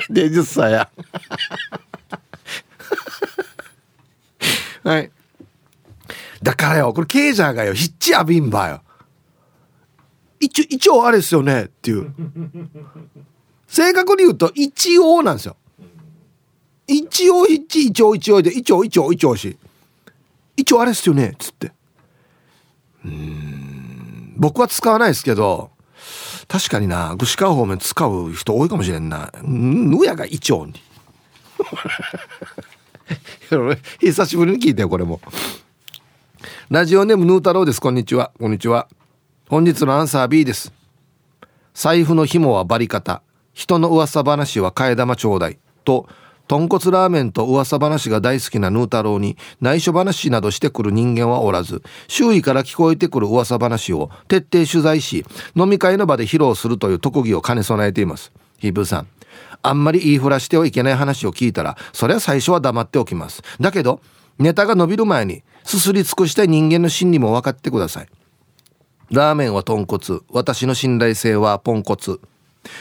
[0.08, 0.90] で10歳や。
[4.82, 5.10] はい。
[6.42, 7.74] だからよこれケージャーがよ。
[7.74, 8.80] ヒッチアビンバよ。
[10.40, 11.64] 一応一応あれですよね。
[11.64, 12.10] っていう。
[13.66, 15.56] 正確に言うと一応なんですよ。
[16.86, 19.58] 一応一一応一応で一応一応一応し。
[20.58, 21.72] 一応あれっすよねっつって。
[23.04, 24.34] うん。
[24.36, 25.70] 僕は使わないですけど
[26.48, 29.32] 確かにな串川方面使う人多いかもしれんな。
[29.44, 30.66] ぬやが一応。
[30.66, 30.74] に
[34.00, 35.20] 久しぶりに聞いてよこれも。
[36.70, 37.80] ラジオネームヌー太郎です。
[37.80, 38.32] こんにちは。
[38.38, 38.88] こんにちは。
[39.48, 40.72] 本日のアンサー B です。
[41.72, 43.22] 財布の紐はバリ方。
[43.52, 45.58] 人の噂話は替え玉ちょうだい。
[45.84, 46.08] と
[46.48, 58.32] 豚骨ラーメンと噂話が大好きなヌー太郎に内緒話などしてくる人間はおらず周囲から聞こえてくる噂話を徹底取材し飲み会の場で披露するという特技を兼ね備えています。
[58.58, 59.08] ヒブさん
[59.62, 63.42] あんまり言いふらしてはいけない話を聞いたらそれは最初は黙っておきます。
[63.60, 64.00] だけど
[64.38, 68.08] ネタが伸びる前にすすり尽くしたい人間の心理も分かってください。
[69.10, 72.20] ラーメンは豚骨私の信頼性はポンコツ。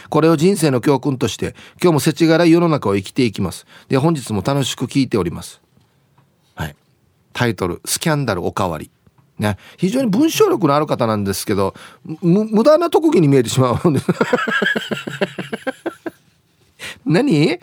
[0.10, 3.65] これを人生の教訓として今日も世知辛い世の中を生きていきます。
[3.89, 5.62] で本日も楽しく聞いております。
[6.56, 6.76] はい。
[7.34, 8.89] タイトル「スキャンダルおかわり」
[9.39, 9.58] ね。
[9.78, 11.73] 非常に文章力のある方なんですけど
[12.21, 14.08] 無駄な特技に見えてしまうんです。
[17.06, 17.60] 何？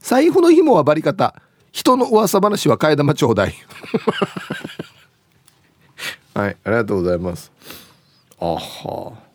[0.00, 1.34] 財布の紐はバリ方。
[1.72, 3.54] 人の噂話は替え玉ちょうだい。
[6.34, 7.52] はいありがとうございます。
[8.40, 9.27] あは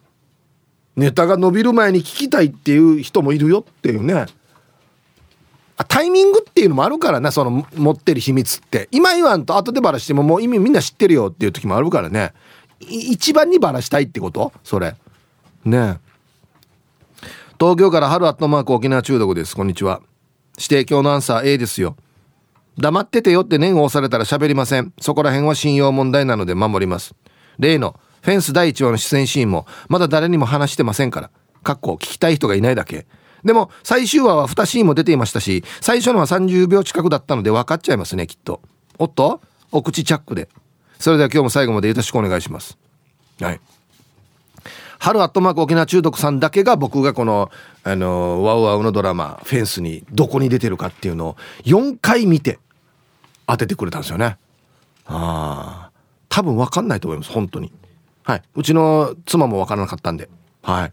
[0.95, 4.25] ネタが伸びる前に聞きたいっていう人もいるよっていうね。
[5.87, 8.87] タイミングっていうのもあるからなその持ってる秘密って。
[8.91, 12.33] 今言わんと後でバラしてももう意味みんな知ってるよっていう時もあるからね。
[12.79, 14.53] 一番にバラしたいってこと？
[14.63, 14.95] それ。
[15.65, 15.99] ね。
[17.59, 19.55] 東京から春アットマーク沖縄中毒です。
[19.55, 20.01] こんにちは。
[20.57, 21.95] 指定教のアンサー A ですよ。
[22.77, 24.93] 黙っててよって念を押されたら喋りません。
[24.99, 27.15] そこら辺は信用問題なので守ります。
[27.57, 31.29] 例のフェンス第1話の出演シーンもまだ誰にも話してませんから。
[31.61, 33.05] かっこ聞きたい人がいないだけ。
[33.43, 38.61] でも最終話は2シーンも出ていましたし最初のは30秒近くだったので分かっちゃいますねきっと。
[38.97, 39.41] おっと？
[39.71, 40.49] お口チャックで。
[40.99, 42.77] それでは今日も最後までよろしくお願いします。
[43.41, 43.59] はい。
[44.99, 47.51] 春アットマーク沖縄中毒さんだけが僕がこの、
[47.83, 52.59] あのワウワウのドラマフェンスにどこに出てるかっていうのを4回見て
[53.45, 54.37] 当ててくれたんですよね。
[55.05, 55.91] ああ
[56.29, 57.73] 多分分かんないと思います本当に。
[58.23, 58.41] はい。
[58.55, 60.29] うちの妻も分からなかったんで。
[60.61, 60.91] はい。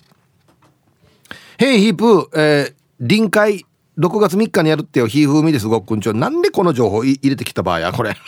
[1.59, 3.67] ヘイヒープえー、臨海
[3.99, 6.15] 6月3日にやるってよひーふーみですごっくんちょ。
[6.15, 8.17] なんでこの情報入れてきた場合やこれ。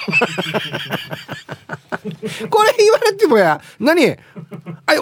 [2.50, 3.60] これ言われてもや。
[3.80, 4.10] 何？
[4.12, 4.18] あ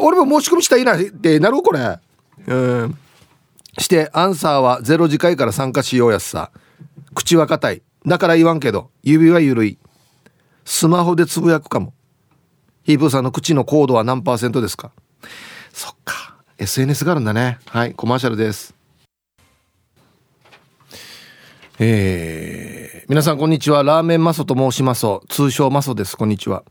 [0.01, 1.99] 俺も申し込みしたいなってなるこれ。
[2.47, 2.97] うん
[3.79, 6.51] してアンサーはゼロ次回から参加しようやすさ。
[7.15, 7.83] 口は硬い。
[8.07, 9.79] だから言わんけど指は緩い。
[10.65, 11.95] スマホでつぶやくかも。
[12.91, 14.91] ヒープーさんの口のコードは何パーセントですか？
[15.73, 16.35] そっか。
[16.59, 17.59] SNS があるんだね。
[17.67, 18.75] はいコマーシャルです。
[21.79, 23.85] えー、皆さんこんにちは。
[23.85, 25.07] ラーメンマソと申します。
[25.29, 26.17] 通称マソです。
[26.17, 26.65] こんにちは。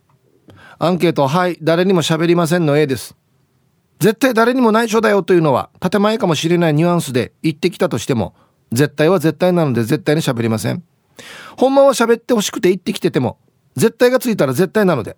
[0.78, 3.16] アンケートはい誰にも喋りませんの A です。
[4.00, 8.36] 絶対誰にも内緒だよというのは建前かもしれないニュアンスで言ってきたとしても
[8.74, 10.84] 絶対は絶対なので絶対に喋りません。
[11.56, 13.38] ほんまは喋ってほしくて言ってきてても
[13.78, 15.16] 絶対がついたら絶対なので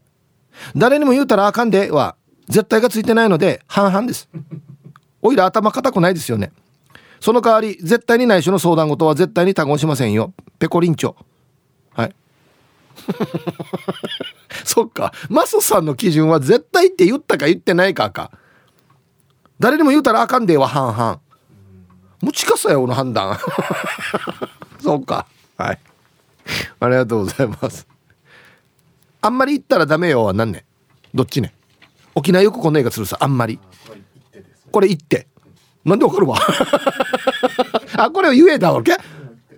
[0.76, 2.16] 誰にも言うたらあかんでは
[2.48, 4.30] 絶対がついてないので半々です。
[5.22, 6.52] おいら頭固くないですよね。
[7.20, 10.34] その代わり絶対に内緒の相談事は絶対に他言しませんよ。
[10.60, 11.16] ペコリンチョ。
[11.94, 12.16] はい。
[14.66, 15.14] そっか。
[15.30, 18.32] マスさんの基準は絶対って言ったか言ってないかか。
[19.60, 21.20] 誰にも言うたらあかんでは半々。
[22.22, 23.38] むちかさよの判断。
[24.82, 25.28] そうか。
[25.58, 25.80] はい。
[26.80, 27.88] ありがとうございます。
[29.22, 30.66] あんまり言ったらダメよは何ね
[31.14, 31.54] どっちね
[32.16, 33.60] 沖縄よくこんな映画するさあんまり。
[34.72, 35.28] これ言って。
[35.86, 36.38] なんでわかるわ？
[37.98, 38.96] あこれは言えだろけ？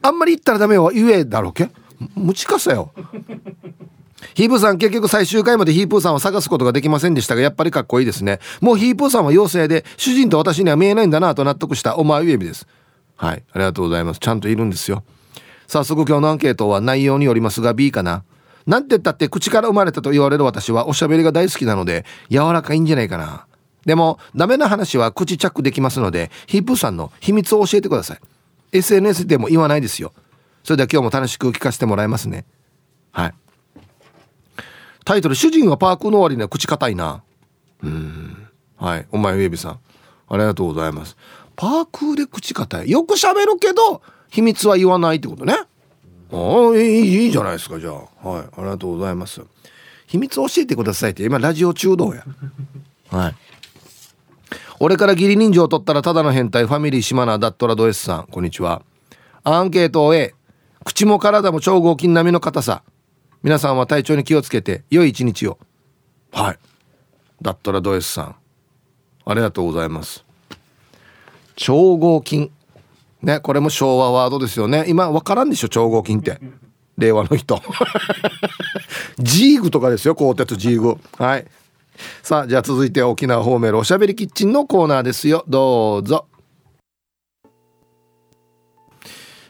[0.01, 1.69] あんまり言ったらダメよ言えだろけ？
[2.15, 2.91] むちかさよ。
[4.35, 8.39] ヒープーさん結局最終回までヒープーさんを探すことができませんでしたがやっぱりかっこいいですね。
[8.61, 12.67] もうヒープーさんは妖精で主人と私には見えないんだなと納得したお前ウェビです。
[13.15, 14.19] はいありがとうございます。
[14.19, 15.03] ちゃんといるんですよ。
[15.67, 18.23] 早速今日のアンケートは内容によりますが B かな？
[18.65, 23.45] なんて言ったって口から生まれたと言われる私はおしゃべりが大好きなので柔らかいんじゃないかな。
[23.85, 28.19] でもダメな話は口チャックできますのでヒープさんの秘密を教えてください。
[28.71, 30.13] SNS でも言わないですよ。
[30.63, 32.45] それでは今日も楽しく聞かせてもらいますね。
[33.11, 33.33] はい。
[35.05, 37.23] タイトル「主人がパークの終わりには口硬いな」
[37.83, 38.47] うん。
[38.77, 39.07] はい。
[39.11, 39.79] お前ウェビさん。
[40.29, 41.17] ありがとうございます。
[41.55, 42.89] パークで口硬い。
[42.89, 45.55] よく喋るけど秘密は言わないってことね。
[46.33, 47.93] ああいいいいじゃないですかじゃあ。
[48.27, 49.41] はいありがとうございます。
[50.07, 52.25] 秘密教えてくださいって今ラジオ中道や。
[53.09, 53.35] はい。
[54.79, 58.81] 俺から義理人情を取ったらただの変態ファミリー島名ダットラド S さんこんにちは。
[59.43, 60.33] アンケートを A
[60.83, 62.83] 口も体も超合金並みの硬さ。
[63.43, 65.59] 皆さんは体調に気をつけて良い一日を。
[66.31, 66.59] はい。
[67.41, 68.35] だったらド S さん
[69.25, 70.25] ありがとうございます。
[71.55, 72.51] 超合金
[73.23, 74.85] ねこれも昭和ワードですよね。
[74.87, 76.39] 今分からんでしょ超合金って。
[76.97, 77.61] 令和の人。
[79.17, 80.97] ジーグとかですよ鋼鉄ジーグ。
[81.17, 81.45] はい。
[82.21, 85.43] さあじゃあ続いて沖縄方面おしゃべりキッチンのコーナーですよ。
[85.47, 86.27] どうぞ。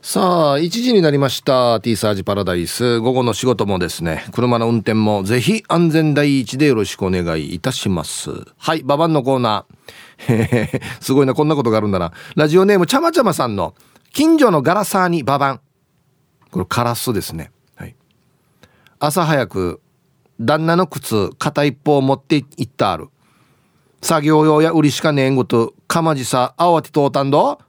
[0.02, 1.80] さあ1時になりました。
[1.80, 3.00] T サージパラダイス。
[3.00, 4.26] 午後の仕事もですね。
[4.34, 8.30] 車の運転もぜひ安全第一でよろしくお願いいたします。
[8.58, 10.03] はいババンのコーナー。
[11.02, 12.12] すごいなこんなことがあるんだな。
[12.36, 13.76] ラジオネームちゃまちゃまさんの
[14.12, 15.62] 近所のガラサーにババン。
[16.52, 17.96] これカラスですね、はい、
[19.00, 19.82] 朝早く
[20.40, 23.10] 旦那の靴片一方持って行ったある。
[24.02, 27.60] 作業用や売りしかねえんごとかまじさあてとうたんど。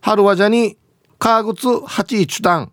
[0.00, 0.76] 春はじゃに
[1.18, 2.72] 革靴8一段。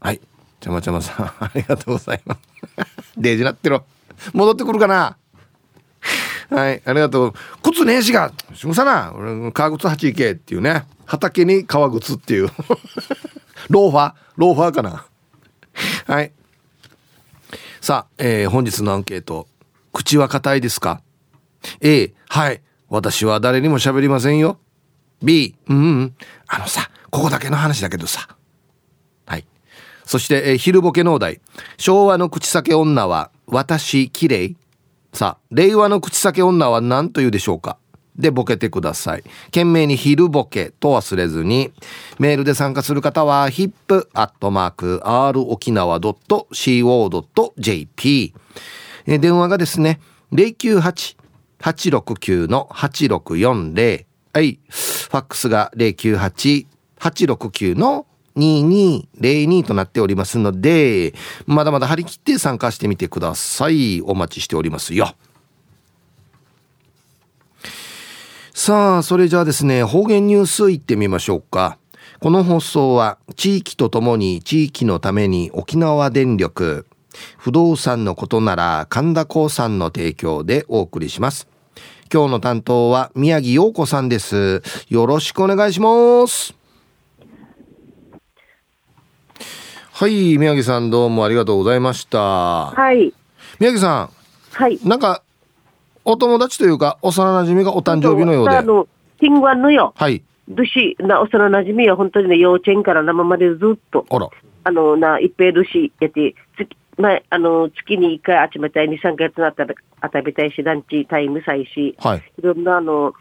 [0.00, 0.20] はい。
[0.60, 2.40] ちゃまちゃまさんありがとうございます。
[3.16, 3.84] デージなってろ。
[4.32, 5.16] 戻ってくるかな。
[6.50, 7.32] はいありがとう。
[7.62, 9.12] 靴ねえしがしむさな。
[9.16, 10.86] 俺革靴8いけっていうね。
[11.06, 12.48] 畑に革靴っていう。
[13.68, 15.06] ローファーローファーかな。
[16.06, 16.32] はい。
[17.80, 19.48] さあ、えー、本日のアンケート。
[19.92, 21.00] 口は硬いですか
[21.80, 22.60] ？A はい。
[22.88, 24.58] 私は誰にも喋りませんよ。
[25.22, 26.14] B うん、うん、
[26.46, 28.28] あのさここだけの話だけどさ。
[29.26, 29.46] はい。
[30.04, 31.40] そして、えー、昼ボケ農大
[31.78, 34.56] 昭和の口裂け女は私綺麗？
[35.16, 37.78] さあ令和の口裂け女は何というでしょうか？
[38.16, 39.22] でボケてください。
[39.46, 41.72] 懸命に昼ボケと忘れずに
[42.18, 46.44] メールで参加する方は hip.r 沖縄 .co.jp
[49.06, 50.00] 電話がですね
[50.32, 54.60] 098-869の8640はい。
[54.68, 61.14] ファックスが098-869の2202となっておりますので
[61.46, 64.02] まだまだ張り切って参加してみてください。
[64.02, 65.14] お待ちしておりますよ。
[68.52, 71.78] さあそれじゃあですね方言ニュースいってみましょうか。
[72.20, 76.86] この放送は地域とともに地域のために沖縄電力
[77.36, 81.48] 不動産のことなら神田興産の提供でお送りします。
[82.12, 84.62] 今日の担当は宮城陽子さんです。
[84.88, 86.65] よろしくお願いします。
[89.98, 93.14] はい宮城さんどうもありがとうございましたはい
[93.58, 94.10] 宮城さん
[94.52, 95.22] はいなんか
[96.04, 98.56] お友達というか、幼馴染がお誕生日のようで。
[98.56, 98.86] あの、
[99.18, 99.92] ティングワンのよ。
[99.96, 100.22] はい。
[100.48, 104.06] どし、な、幼馴染は本当にね、幼稚園から生までずっと。
[104.08, 104.28] あら。
[104.62, 111.96] あの、な、一平ルシやって、月、まあ、あの、月に一回集めたい、二、三ヶ月なったら、あたべたいし、ランチタイムさいし。
[111.98, 112.22] はい。
[112.38, 113.14] いろんな、あの、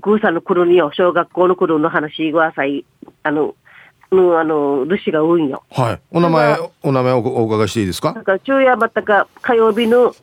[0.00, 2.84] グーさんの頃によ、小学校の頃の話がさい、
[3.24, 3.56] あの、
[4.12, 5.62] の、あの、ルシが多いんよ。
[5.70, 6.00] はい。
[6.10, 8.12] お名前、お名前おお伺いしていいですか？
[8.12, 10.14] なんか、昼夜またか、火曜日の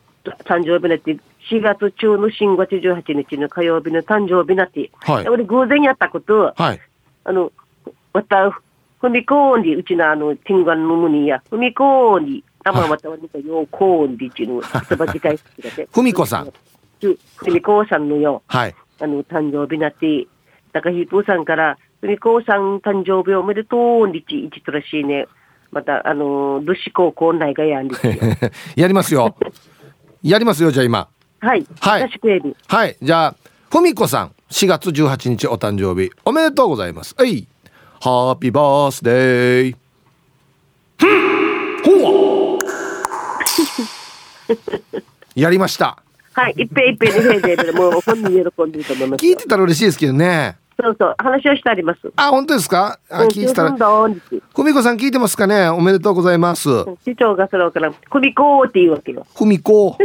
[0.43, 1.17] 誕生日ねって、
[1.51, 6.81] 4月中の新月18日の火曜日の誕生日なって、はい、俺偶然やったこと、はい、
[7.23, 7.51] あの、
[8.13, 8.49] わた、
[8.99, 16.51] ふみこんり、うちのあの、ティンガンのむにや、ふみこんり、あままたわにかようこんりちの、言葉遣い好きだふみこさん。
[16.99, 20.25] ふみこさんのよ、はい、あの、誕生日なって、
[20.71, 24.51] だからヒープーさんから、ふみこさん誕生日おめでとう、りち、い。
[24.51, 25.03] ちとらしい。
[25.03, 25.27] ね。
[25.71, 28.51] また、あの、ルシ高校内がやんです。
[28.79, 29.35] やりますよ。
[30.21, 31.07] やりますよ、じゃあ今。
[31.39, 31.65] はい。
[31.79, 32.09] はい。
[32.67, 32.97] はい。
[33.01, 33.35] じゃあ、
[33.71, 36.93] ふみこさん、4月18日お誕生日、おめでとうござい。
[36.93, 37.15] ます。
[37.17, 37.47] はい。
[37.99, 39.75] ハッピーバースデー。
[41.83, 42.59] ほわ
[45.35, 45.97] やりました。
[46.33, 46.53] はい。
[46.55, 46.63] い。
[46.65, 46.89] っぺい。
[46.89, 46.93] い。
[46.93, 47.09] っぺい。
[47.09, 49.07] に増えてるもう本人喜んでると思い。
[49.07, 49.25] ます。
[49.25, 49.37] 聞い。
[49.37, 49.85] てたら嬉しい。
[49.85, 50.57] ですけどね。
[50.81, 52.11] そうそう、話をしてあります。
[52.15, 52.99] あ、本当ですか？
[53.09, 53.71] あ、聞いてたら。
[53.71, 55.69] ふみこさん聞いてますかね？
[55.69, 56.69] おめでとうございます。
[57.05, 59.25] 市長がそれから、ふみこって言うわけよ。
[59.35, 59.97] ふみこ。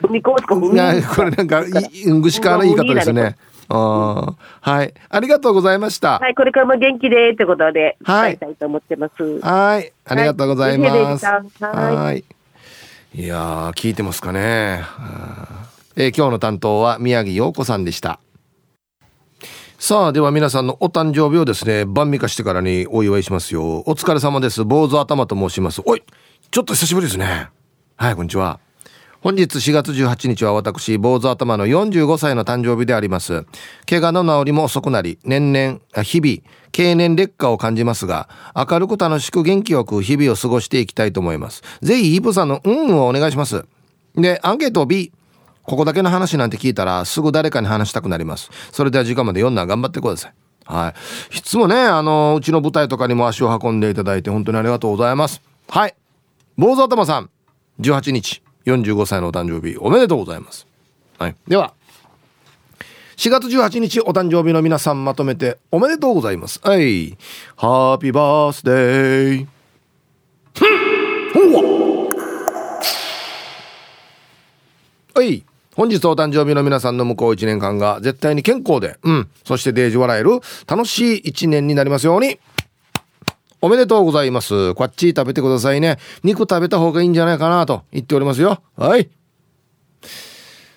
[0.00, 0.68] ふみことかふみ。
[0.70, 1.62] これなんか、
[1.92, 3.36] い、ぐしかの言い方ですね。
[3.70, 4.94] あはい。
[5.10, 6.18] ありがとうございました。
[6.18, 8.38] はい、これからも元気でってことで、はい。
[8.38, 9.40] たいと思ってます。
[9.40, 9.92] はい。
[10.06, 11.26] ありがとうございます。
[11.26, 12.24] はい。
[13.14, 14.82] いや聞いてますかね。
[15.96, 18.20] えー、今日の担当は宮城陽子さんでした。
[19.80, 23.84] さあ、では皆さんのお誕生日をですね、晩味化してからにお祝いしますよ。
[23.86, 24.64] お疲れ様です。
[24.64, 25.82] 坊主頭と申します。
[25.86, 26.02] おい、
[26.50, 27.46] ちょっと久しぶりですね。
[27.96, 28.58] はい、こんにちは。
[29.20, 33.46] 本日4月18日は私、坊主頭の45歳の誕生日であります。
[33.88, 36.38] 怪我の治りも遅くなり、年々、日々、
[36.72, 41.62] 経年劣化を感じますが、明るく楽しく元気よく日々を過ごしていきたいと思います。
[41.82, 43.64] ぜひ、イブさんの運をお願いします。
[44.16, 45.12] で、アンケート B。
[45.68, 48.50] ここだけの話なんて聞いたら、すぐ誰かに話したくなります。
[48.72, 50.32] それでは時間まで読んだら頑張ってください。
[50.64, 50.94] は
[51.30, 51.36] い。
[51.38, 55.40] いつもね、あの、うちの舞台とかにも足を運んでいただいて、本当にありがとうございます。
[55.68, 55.94] はい。
[56.56, 57.30] 坊主頭さん、
[57.80, 58.42] 18日。
[58.68, 60.66] 45歳のお誕生日おめでとうございます。
[61.18, 61.72] はい、では
[63.16, 66.60] 4月18日お誕生日の皆さんまとめておめでとうございます。
[66.62, 67.16] はい。
[67.56, 69.46] ハッピーバースデー。
[75.14, 75.47] はい。
[75.78, 82.40] 本日お誕生日の皆さんの向こう1年間が絶対に健康で、うん、そしてデージ笑える楽しい1年になりますように。
[83.60, 84.74] おめでとうございます。
[84.74, 85.98] こっち食べてくださいね。
[86.24, 88.60] 肉食べた方がいいんじゃないかなと言っておりますよ。
[88.76, 89.08] はい。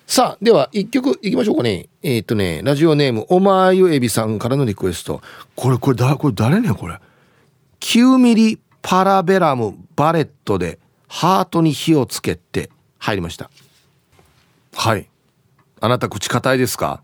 [0.06, 1.88] さあ、では一曲いきましょうかね。
[2.04, 5.20] えー、っとね、ラジオネーム、おまゆえびさんからのリクエスト。
[5.56, 7.00] これ、これ、だ、これ誰ねこれ。
[7.80, 10.78] 9ミリパラベラムバレットで
[11.08, 13.50] ハートに火をつけて入りました。
[14.74, 15.08] はい。
[15.80, 17.02] あなた口硬いですか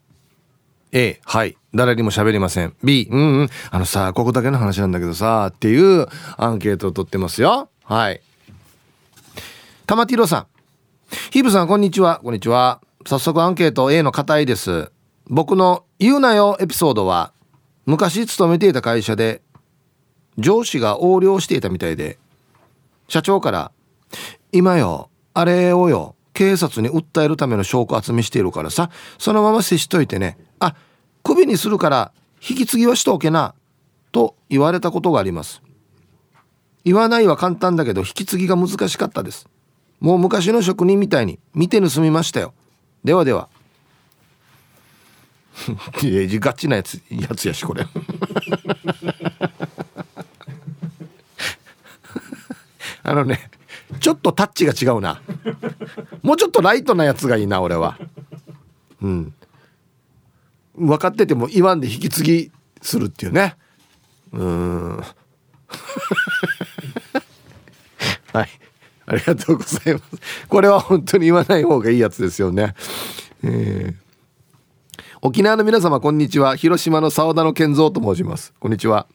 [0.93, 1.57] ？A、はい。
[1.75, 2.75] 誰にも喋りません。
[2.83, 3.49] B、うんうん。
[3.71, 6.07] あのさ、ここだけの話なんだけどさ、っていう
[6.37, 7.69] アンケートを取ってますよ。
[7.85, 8.21] はい。
[9.87, 10.47] 玉ティロさん。
[11.31, 12.21] ヒブさん、こんにちは。
[12.23, 12.81] こんにちは。
[13.07, 14.91] 早速アンケート A の硬いです。
[15.27, 17.33] 僕の言うなよエピソードは、
[17.87, 19.43] 昔勤めていた会社で、
[20.37, 22.19] 上司が横領していたみたいで、
[23.09, 23.73] 社長から、
[24.53, 30.39] 今よ、あれをよ、警察に訴えるための証拠集めしているからさ、そのまま接しといてね。
[30.61, 30.77] あ
[31.25, 32.13] クビにするから
[32.49, 33.57] 引き継ぎはしておけな
[34.13, 35.61] と言われたことがあります。
[36.85, 39.49] 言わないは簡単だけど引き継ぎが難しかったです。
[39.99, 42.55] もう昔の職人みたいに見て盗みましたよ。
[43.03, 43.49] ではでは。
[46.05, 47.85] いやガチなやつやつやしこれ。
[53.03, 53.51] あのね
[54.01, 55.21] ちょっとタッチが違うな。
[56.23, 57.99] もうちょっとライトなやつがいいな俺は。
[59.03, 59.35] うん。
[60.75, 63.57] 分かってても言わんで引き継ぎするっていうね。
[64.33, 64.99] うん。
[68.33, 68.49] はい。
[69.07, 70.05] ありがとうございます。
[70.49, 72.75] これは本当に言わない方がいいやつですよね。
[73.43, 74.09] えー。
[75.23, 76.55] 沖縄の皆様こんにちは。
[76.57, 78.53] 広島の沢田の健三と申します。
[78.61, 79.07] こんにちは。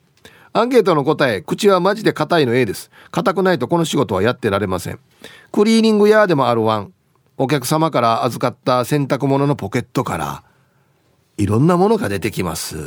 [0.55, 2.91] アンケートの答え口はマジで硬いの A です。
[3.09, 4.99] 硬くないとこの仕事はやってられません。
[5.51, 6.93] クリーニング屋でもあるワン。
[7.37, 10.43] お客様から預かった洗濯物のポケットから。
[11.37, 12.77] いろんなものが出てきます。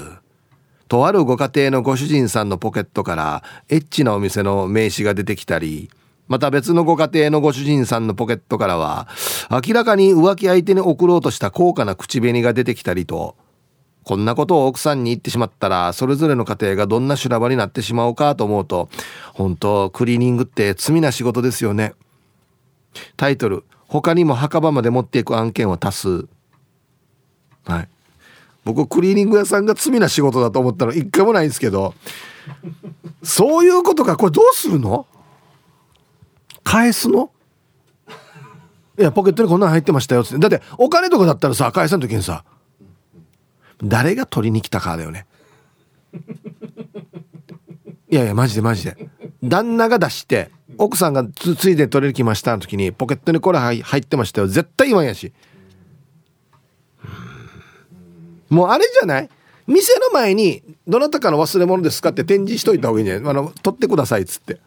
[0.87, 5.91] とあるご家庭のご主人さんのポケットからエッチなお店の名刺が出てきたり。
[6.29, 9.09] また別のご家庭のご主人さんのポケットからは
[9.51, 13.35] 明らかに浮気相手に送ろうとした高価な口紅が出てきたりと。
[14.07, 18.89] こんなことを奥さんに言ってしまったらそれぞれの家庭がどんな修羅場になってしまおうかと思うと
[19.35, 21.93] 本当クリーニングって罪な仕事ですよね。
[23.17, 26.29] タイトル他にも墓場まで持っていく案件は多数。
[27.65, 27.89] はい。
[28.65, 31.93] 僕クリーニング屋さんが罪な仕事だと思ったの一回もないんですけど
[33.25, 35.05] そういうことかこれどうするの？
[36.63, 37.33] 返すの？
[39.01, 40.39] いやポケットにこんなの入ってましたよって。
[40.39, 42.45] だってお金とかだったらさ返さん時にさ
[43.83, 45.27] 誰が取りに来たかだよね。
[48.09, 48.97] いやいやマジでマジで。
[49.43, 54.47] 旦那が出して奥さんがつついで取りに来ましたの時にポケットにこれ入ってましたよ。
[54.47, 55.33] 絶対言わんやし。
[58.49, 59.29] もうあれじゃない？
[59.67, 63.31] 店の前に「どなたかの忘れ物ですか?」って展示しといた方がいいんじゃない？
[63.31, 64.61] あの取ってくださいっつって。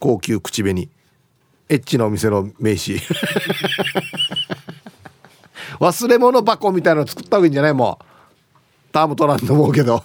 [0.00, 0.88] 高級口紅。
[1.70, 2.98] エッチなお店の名刺。
[5.80, 7.74] 忘れ物箱みたいなの作った方がいいんじゃない？
[7.74, 8.04] もう。
[8.92, 10.02] ターム取らんと思うけど。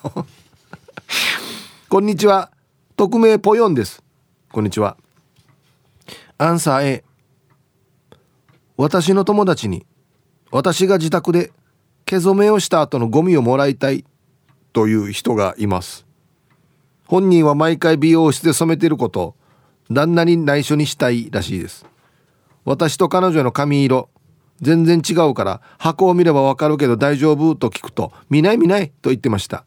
[1.89, 2.51] こんにちは。
[2.95, 4.03] 匿名ポヨンです。
[4.51, 4.97] こんにちは。
[6.37, 7.03] アンサー A
[8.77, 9.85] 私の友達に。
[10.51, 11.51] 私が自宅で
[12.05, 14.05] 毛染めをした後のゴミをもらいたい。
[14.73, 16.05] という人がいます。
[17.05, 19.35] 本人は毎回美容室で染めてること。
[19.91, 21.85] 旦那に内緒にしたいらしいです。
[22.65, 24.09] 私と彼女の髪色。
[24.61, 27.55] 全然違うから箱を見ればわかるけど大丈夫？
[27.55, 28.57] と聞くと見ない？
[28.57, 28.89] 見ない？
[28.89, 29.65] と言ってました。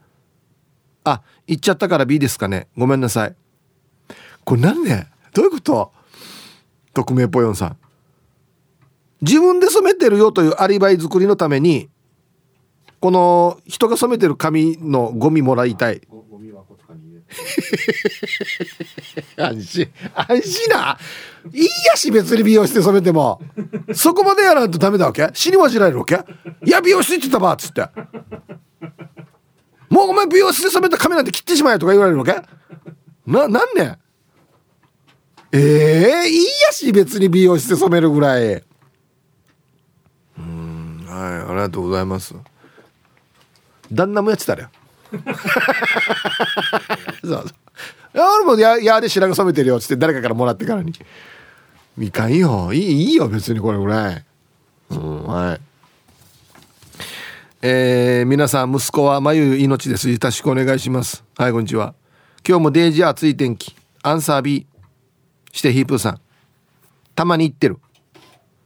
[1.05, 2.68] あ言っちゃったから B ですかね？
[2.76, 3.37] ごめんなさい。
[4.45, 5.93] これ何ねどういうこと？
[6.95, 7.76] 匿名ぽよんさん。
[9.20, 11.89] 自分で染めてるよというアリバイ作りのために
[13.01, 16.01] この人が染めてる髪のゴミもらいたい。
[19.37, 20.99] 安心安心な。
[21.53, 23.41] いいやし別に美容室で染めても。
[23.95, 25.29] そこまでやらんとダメだわけ？
[25.35, 26.20] 死にまじられるわけ？
[26.64, 27.89] いや美容室行ってたばっつって。
[29.89, 32.33] もうお前美容室で染めた髪なんて切ってしまえとか言われるわけ？
[33.27, 33.99] ななんね
[35.53, 38.62] ええー、いいやし別に美容室で染めるぐらい。
[40.39, 42.35] うんはいありがとうございます。
[43.91, 44.70] 旦那もやってたらよ
[47.23, 47.45] そうそう。
[48.15, 50.93] 俺もややで白髪染めてるよっつって誰かからもらってからに。
[51.97, 52.73] みかんよ。
[52.73, 54.25] いいいいよ別にこれぐらい。
[54.91, 55.61] うんはい。
[57.63, 60.11] えー、皆さん息子は眉命です。
[60.11, 61.25] よろしくお願いします。
[61.37, 61.95] はいこんにちは。
[62.47, 63.75] 今日もデイジー暑い天気。
[64.03, 64.67] アンサー B
[65.53, 66.21] してヒープーさん。
[67.15, 67.79] たまに言ってる。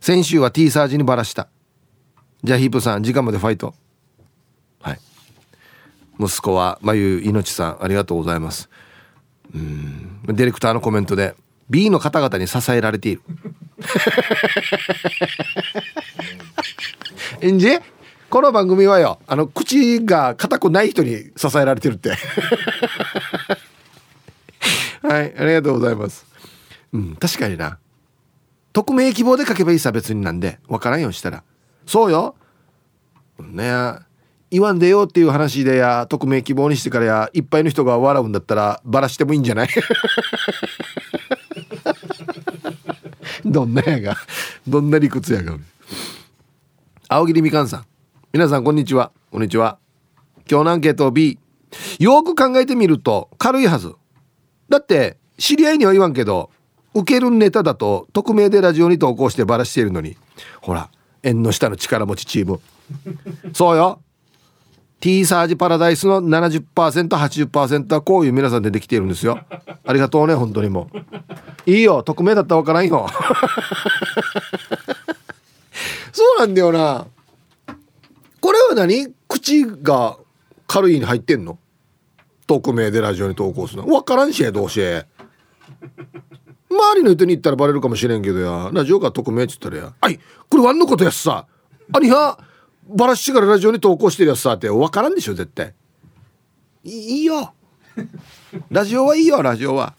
[0.01, 1.49] 先週は T サージにバラした。
[2.43, 3.74] じゃあヒープーさん時間までファイト。
[4.82, 4.99] はい。
[6.20, 8.68] 息子は眉命さんありがとうございます。
[9.54, 10.20] うん。
[10.26, 11.34] ディレクターのコメントで
[11.70, 13.22] B の方々に支えられている。
[17.40, 17.68] えんじ
[18.28, 22.10] この番組はよあの口が硬くない人に支えられてるって。
[25.02, 26.26] はいありがとうございます。
[26.92, 27.78] うん確かにな。
[28.74, 30.58] 匿名希望で書けばいいさ別になんで。
[30.68, 31.42] 分からんようにしたら。
[31.86, 32.36] そうよ。
[33.38, 34.09] ね。
[34.51, 39.68] 言わんでよっていう話でや匿名希望にしてからやいっぱいの人が笑うんだったらバラしてもいいんじゃない？
[43.44, 44.16] どんなやが？
[44.66, 45.57] どんな理屈やが？
[47.09, 47.84] 青桐みかんさん。
[48.32, 49.12] 皆さんこんにちは。
[49.30, 49.78] こんにちは。
[50.51, 51.38] 今日のアンケート B
[52.01, 53.94] よく考えてみると軽いはず。
[54.68, 56.51] だって知り合いには言わんけど
[56.94, 60.16] 受けるネタだと匿名でラジオに投稿してバラしているのに。
[60.61, 60.90] ほら
[61.22, 62.61] 縁の下の力持ちチーム。
[63.53, 64.01] そうよ。
[65.01, 69.40] T サージパラダイスの 70%80% はこういう皆さんでできているんですよ。
[69.86, 70.90] ありがとうね本当にも
[71.66, 71.70] う。
[71.70, 73.07] いいよ匿名だったら分からんよ。
[76.12, 77.07] そうなんだよな。
[78.40, 79.09] これは何？
[79.26, 80.18] 口が
[80.66, 81.59] 軽いに入ってんの？
[82.46, 83.88] 匿名でラジオに投稿するの。
[83.88, 84.80] 分からんしどうし
[86.70, 88.70] 周りの人に言ったらバレるかもしれんけどや。
[88.72, 90.20] ラジオが匿名っつったらや「はい
[90.51, 91.46] これワンのことやしさ。
[91.92, 92.38] あには
[92.93, 95.74] バラしからラジオに投稿してるやつさって分からんでしょ絶対。
[96.84, 97.53] いいよ。
[98.70, 99.95] ラジオはいいよラジオは。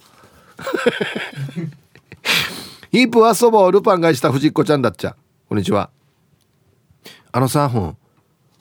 [2.92, 5.16] ヒープはそばをルパンがした藤子ちゃんだっちゃ。
[5.48, 5.90] こんにちは。
[7.32, 7.98] あのさん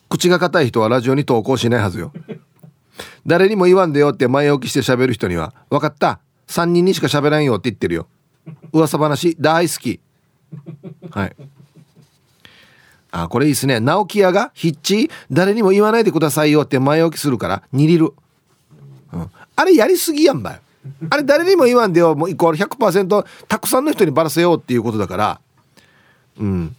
[0.09, 2.13] 口が硬い人はラジオに投稿しないはずよ。
[3.27, 6.21] 誰にも言わんでよって前置きして喋る人には分かった。
[6.47, 8.07] 3人にしか喋らんよって言ってるよ。
[8.73, 10.01] 噂話大好き。
[11.11, 11.37] はい。
[13.13, 13.81] あこれいいっすね。
[13.81, 18.13] 直木屋がヒッチ誰にも言わないでくださいよって前置きするから握りる、
[19.13, 20.61] うん、あれやりすぎやんばよ
[21.11, 22.15] あれ誰にも言わんでよ。
[22.15, 25.41] もうイコール100%たくさんの人にばらせようっていうことだから。
[26.39, 26.75] うん。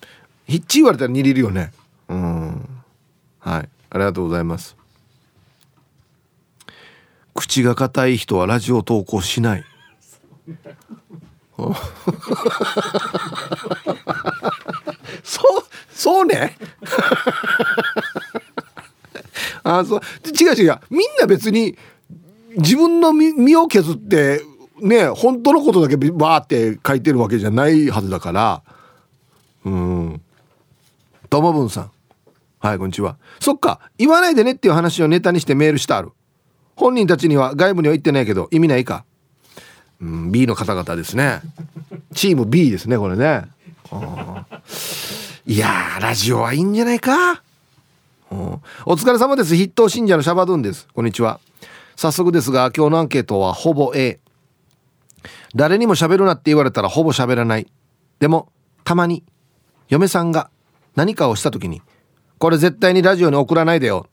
[0.47, 1.71] ヒッチ言われたら握るよね。
[2.09, 2.67] うん。
[3.39, 3.69] はい。
[3.89, 4.75] ありがとうございます。
[7.35, 9.63] 口が硬い人はラジオ投稿しない。
[15.23, 15.60] そう。
[16.01, 16.57] そうね。
[19.61, 20.01] あそう。
[20.27, 20.79] 違う違う。
[20.89, 21.77] みんな別に
[22.57, 24.41] 自分の身を削って
[24.79, 28.63] ね本当のことだけバーって書いてるわけじゃないはずだから。
[29.63, 30.21] うん。
[31.29, 31.91] ともぶんさん。
[32.57, 33.17] はいこんにちは。
[33.39, 33.79] そっか。
[33.99, 36.09] 言わないでねっていう話をネタにしてメールしてある。
[36.75, 39.05] 本人たちには外部には言ってないけど意味ないか。
[40.01, 41.41] うん B の方々ですね。
[42.15, 43.43] チーム B ですねこれね。
[45.47, 47.41] いやラジオはいいんじゃないか？
[48.29, 49.55] お疲れ様です。
[49.55, 50.87] 筆頭信者のシャバドゥンです。
[50.93, 51.39] こんにちは。
[51.95, 54.19] 早速ですが今日のアンケートはほぼ A
[55.55, 57.65] 誰にも喋るなって言われたらほぼ喋らない。
[58.19, 58.51] でも
[58.83, 59.23] たまに
[59.89, 60.51] 嫁さんが
[60.95, 61.81] 何かをした時に
[62.37, 64.05] これ絶対にラジオに送らないでよ。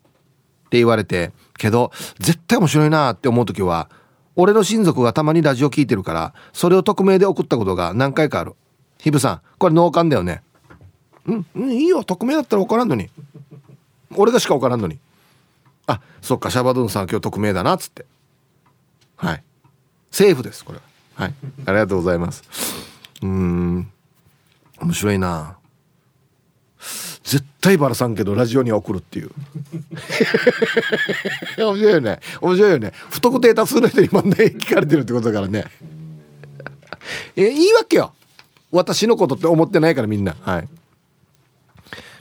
[0.66, 3.90] って言われてけど絶対面白いなって思う時は
[4.34, 8.54] 俺の親族がたまにラジオ聞いてるからそれを匿名で送ったことが何回かある。
[8.98, 10.42] ヒブさんこれ脳幹だよね。
[11.54, 13.10] うん、いいよ匿名だったら分からんのに。
[14.16, 14.98] 俺がしか分からんのに。
[15.86, 18.06] あそっかシャバドゥンさん今日匿名だなっつって。
[19.16, 19.42] はい。
[20.10, 20.78] セーフですこれ
[21.16, 21.28] は。
[21.28, 21.34] い。
[21.66, 22.42] ありがとうございます。
[23.22, 23.90] うん。
[24.80, 25.56] 面白いな。
[27.24, 29.30] 絶対バラさんけどラジオには送るっていう。
[31.58, 32.20] 面白いよね。
[32.40, 32.92] 面白いよね。
[33.10, 35.66] 不特定多数の人に問題聞かれてるってことだからね。
[37.36, 38.14] えいいわけよ。
[38.70, 40.36] 私のことって思ってないからみんな。
[40.40, 40.68] はい。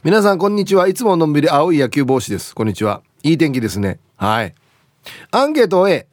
[0.08, 0.88] 皆さんこんにちは。
[0.88, 2.56] いつものんびり青い野球帽子です。
[2.56, 3.02] こんにちは。
[3.24, 4.00] いい天気ですね。
[4.16, 4.56] はい。
[5.32, 6.08] アンケート A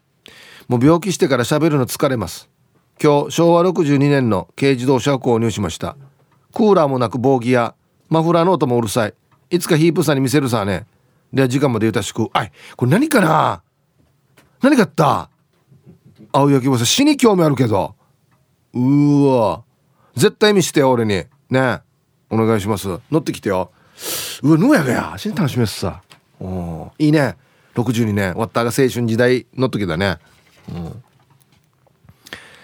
[0.67, 2.51] もう病気してから喋るの疲れます。
[3.01, 5.97] 今日昭和62年の軽自動車を購入しました。
[6.53, 7.77] クーラーもなく防ギア
[8.09, 9.15] マフラーの音もうるさい。
[9.51, 10.87] いつかヒープさんに見せるさね。
[11.33, 12.29] では時間までゆたしく。
[12.33, 13.63] あいこれ何かな？
[14.61, 15.31] 何かった？
[16.33, 17.95] 青焼き帽子死に興味あるけど。
[18.73, 19.63] うわ。
[20.17, 21.23] 絶対見してよ俺に。
[21.49, 21.79] ね。
[22.29, 22.89] お願いします。
[23.13, 23.71] 乗ってきてよ。
[24.43, 25.15] うわぬやがや。
[25.17, 26.03] 死に楽しみっさ。
[26.99, 27.37] いいね。
[27.75, 30.19] 62年終わったが青春時代の時だね。
[30.73, 31.03] うん。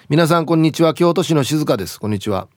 [0.08, 0.94] 皆さんこんにちは。
[0.94, 2.00] 京都市の静香です。
[2.00, 2.48] こんにちは。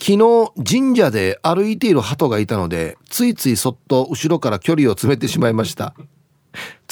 [0.00, 5.94] 昨日神社で歩いている鳩がいたのでついついそっと後ろから距離を詰めてしまいました。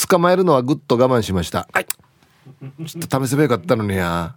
[0.08, 1.68] 捕まえるのはぐっと我慢しました。
[1.72, 1.86] はい。
[1.86, 4.34] ちょっと試せばよかったのにや。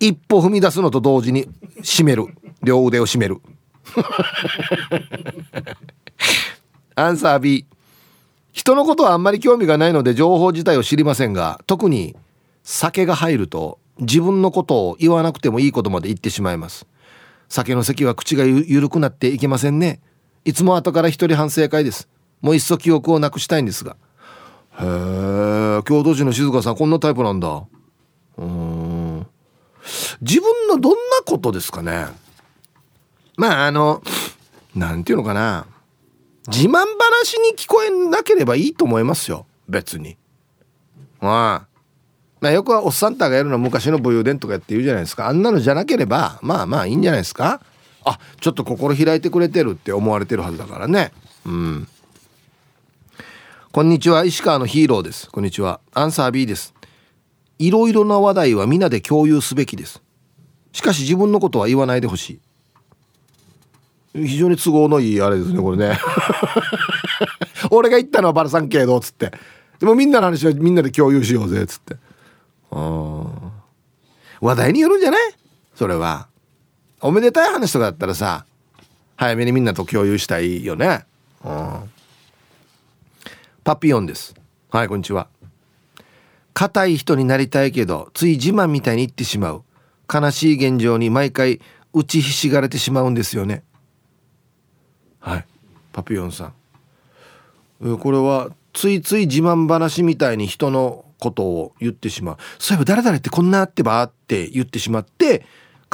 [0.00, 1.48] 一歩踏み出すのと同時に
[1.80, 2.26] 締める。
[2.62, 3.40] 両腕を締める。
[6.94, 7.66] アンサー B
[8.52, 12.16] 人のことはあんまり興味がないので情報自体を知りませんが特に
[12.64, 16.86] 酒が入ると自分のことを言わなくてもいいことまで言ってしまいます。
[17.48, 20.00] 酒の席は口が緩くなっていけませんね。
[20.44, 22.08] いつも後から一人反省会です。
[22.40, 23.96] もういっそ記憶をなくしたいんですが。
[24.80, 27.64] へえ京都市の静香さんこんなタイプなんだ。
[28.36, 29.26] うん。
[30.20, 32.06] 自分のどんなことですかね。
[33.38, 34.02] まああの
[34.74, 35.64] なんていうのかな。
[36.48, 39.46] 自慢話に聞こえなければいいと思いますよ。
[39.68, 40.16] 別に。
[41.20, 41.68] ああ。
[42.40, 45.28] まあよくはおっさんたがやるの昔の武勇伝とかやって言うじゃないですか。
[45.28, 47.60] あんなのじゃなければまあまあいいんじゃないですか。
[48.04, 51.12] あちょっと心開いてくれてるって思われてるはずだからね。
[51.46, 51.88] うん。
[53.70, 54.24] こんにちは。
[54.24, 55.30] 石川のヒーローです。
[55.30, 55.80] こんにちは。
[55.94, 56.74] アンサー B です。
[57.60, 60.02] いろいろな話題は皆で共有すべきです。
[60.72, 62.40] しかし自分のことは言わないでほしい。
[64.14, 65.98] 非常に都合のいいあれですねこれね。
[67.70, 69.32] 俺が言ったのはバルサン系どっつって。
[69.78, 71.96] でもみんなの話はみんなで共有しようぜっつって。
[74.40, 75.34] 話題によるんじゃない？
[75.74, 76.28] それは。
[77.00, 78.44] おめでたい話とかだったらさ
[79.16, 81.04] 早めにみんなと共有したいよね。
[83.62, 84.34] パピヨンです。
[84.70, 85.28] はいこんにちは。
[86.54, 89.62] 硬い人になりたいけどつい自慢みたいに言ってしまう。
[90.12, 91.60] 悲しい現状に毎回
[91.92, 93.62] 打ちひしがれてしまうんですよね。
[95.28, 95.44] はい。
[95.92, 96.52] パピヨンさ
[97.82, 97.98] ん。
[97.98, 102.36] これはついつい自慢話みたいに人のことを言ってしまう。
[102.58, 105.44] そういえば誰々ってこんなあってばって言ってしまって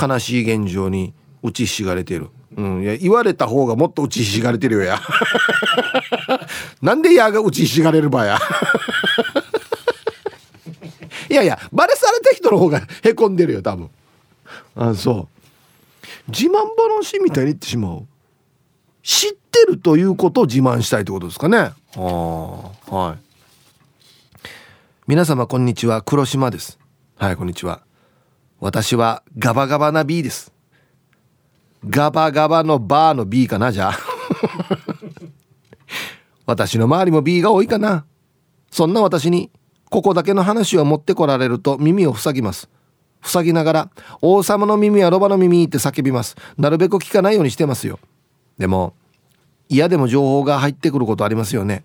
[0.00, 5.00] 悲しい現状に打ちひしがれてる、うん、いや言われた方がもっと打ちひしがれてるよや。
[6.80, 8.38] なんでやが打ちひしがれるばや。
[11.28, 13.90] いやいやバレされた人の方がへこんでるよ多分。
[14.76, 15.28] あそ
[16.28, 16.30] う。
[16.30, 16.52] 自慢
[17.00, 18.06] 話みたいに言ってしまう。
[19.04, 21.72] 知ってるということを自慢したいってことですかね。
[21.94, 24.48] あはい。
[25.06, 26.00] 皆様こんにちは。
[26.00, 26.78] 黒島です。
[27.16, 27.82] はいこんにちは。
[28.60, 30.54] 私はガバガバな B です。
[31.86, 33.98] ガバガバのバーの B かなじゃあ。
[36.46, 38.06] 私の周りも B が多いかな。
[38.70, 39.50] そんな私に
[39.90, 42.70] ここだけの話を持ってこられると耳を塞ぎます。
[43.20, 43.90] 塞ぎながら
[44.22, 46.36] 王様の耳はロバの耳って叫びます。
[46.56, 47.98] なるべく聞かないようにしてますよ
[48.58, 48.94] でも
[49.68, 51.84] 嫌でも情報が入ってくることありますよね。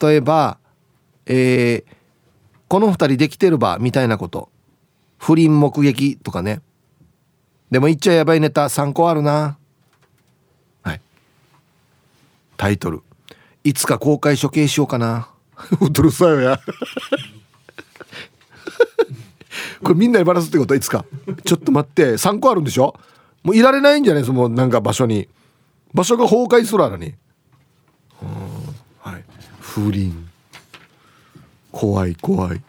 [0.00, 0.58] 例えば
[1.26, 1.94] えー、
[2.68, 4.48] この2人できてるばみたいなこと。
[5.18, 6.60] 不倫目撃とかね。
[7.70, 9.58] でも言っちゃやばいネタ3個あるな。
[10.82, 11.00] はい。
[12.56, 13.02] タイトル。
[13.64, 15.30] いつか公開処刑しようかな。
[15.80, 16.60] うるさいよや。
[19.82, 21.04] これみんなにバラすってことはいつか。
[21.44, 22.94] ちょっと待って3個あるんでしょ？
[23.46, 25.28] もういられないんじゃないそのなんか場所に。
[25.94, 27.14] 場所が崩壊するあらに。
[28.98, 29.24] はい。
[29.60, 30.28] 不倫。
[31.70, 32.60] 怖い怖い。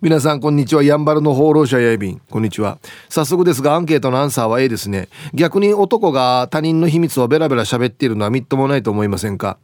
[0.00, 0.84] 皆さんこんにちは。
[0.84, 2.20] やんばるの放浪者やいびん。
[2.30, 2.78] こんにちは。
[3.08, 5.08] 早速ですがアンケートのアンサーは A ですね。
[5.34, 9.58] 逆に男が他人の秘密をベラベラ喋っているのはみっともないと思いませんか？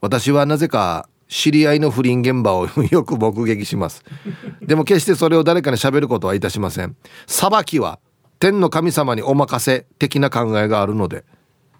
[0.00, 4.02] 私はなぜか知り合いの不倫現場を よく目撃します。
[4.60, 6.96] でも決してそれを誰かに喋ることはいたしません。
[7.28, 8.00] 裁きは
[8.38, 11.24] 天の神様にお任せ的な考えがあるので。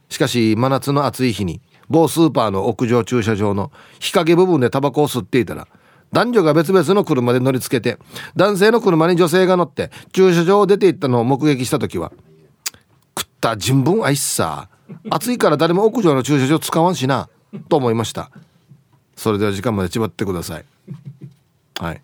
[0.09, 5.68] しかし真夏の暑い日に某スーパーの屋上駐車場の日陰部分でタバコを吸っていたら
[6.12, 7.98] 男女が別々の車で乗り付けて
[8.36, 12.12] 男性の車に女性が乗って駐車場を出て行ったのを目撃した時は
[13.18, 14.68] 食った人文愛しさ
[15.11, 17.28] 暑いから誰も屋上の駐車場使わんしな
[17.68, 18.30] と思いました。
[19.16, 20.64] それでは時間までちばってください。
[21.80, 22.02] はい。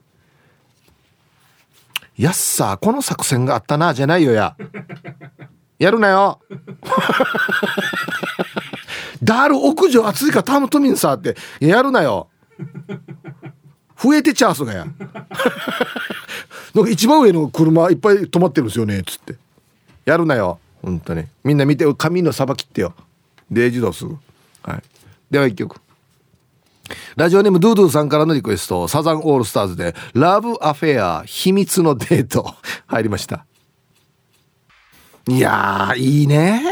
[2.17, 4.57] やっさこの作戦があったなじゃないよや。
[5.79, 6.41] やるなよ。
[9.23, 11.37] ダール屋上暑いからタームトミンさって。
[11.61, 12.29] やるなよ。
[14.01, 14.87] 増えてチャースがや。
[16.75, 19.37] なんか一番上の車いっぱい止まってるんですよねっつって。
[20.05, 20.59] やるなよ。
[20.83, 21.25] 本当に。
[21.45, 22.95] みんな見て髪のさばきってよ。
[23.51, 24.17] デイジドすぐ
[24.63, 24.83] はい。
[25.31, 25.81] では一曲。
[27.17, 32.55] ラジオネームドゥドゥさんからのリクエストサザンオールスターズで LOVE AFFAIR 秘密のデート
[32.87, 33.47] 入りました。
[35.29, 36.63] いやいいね。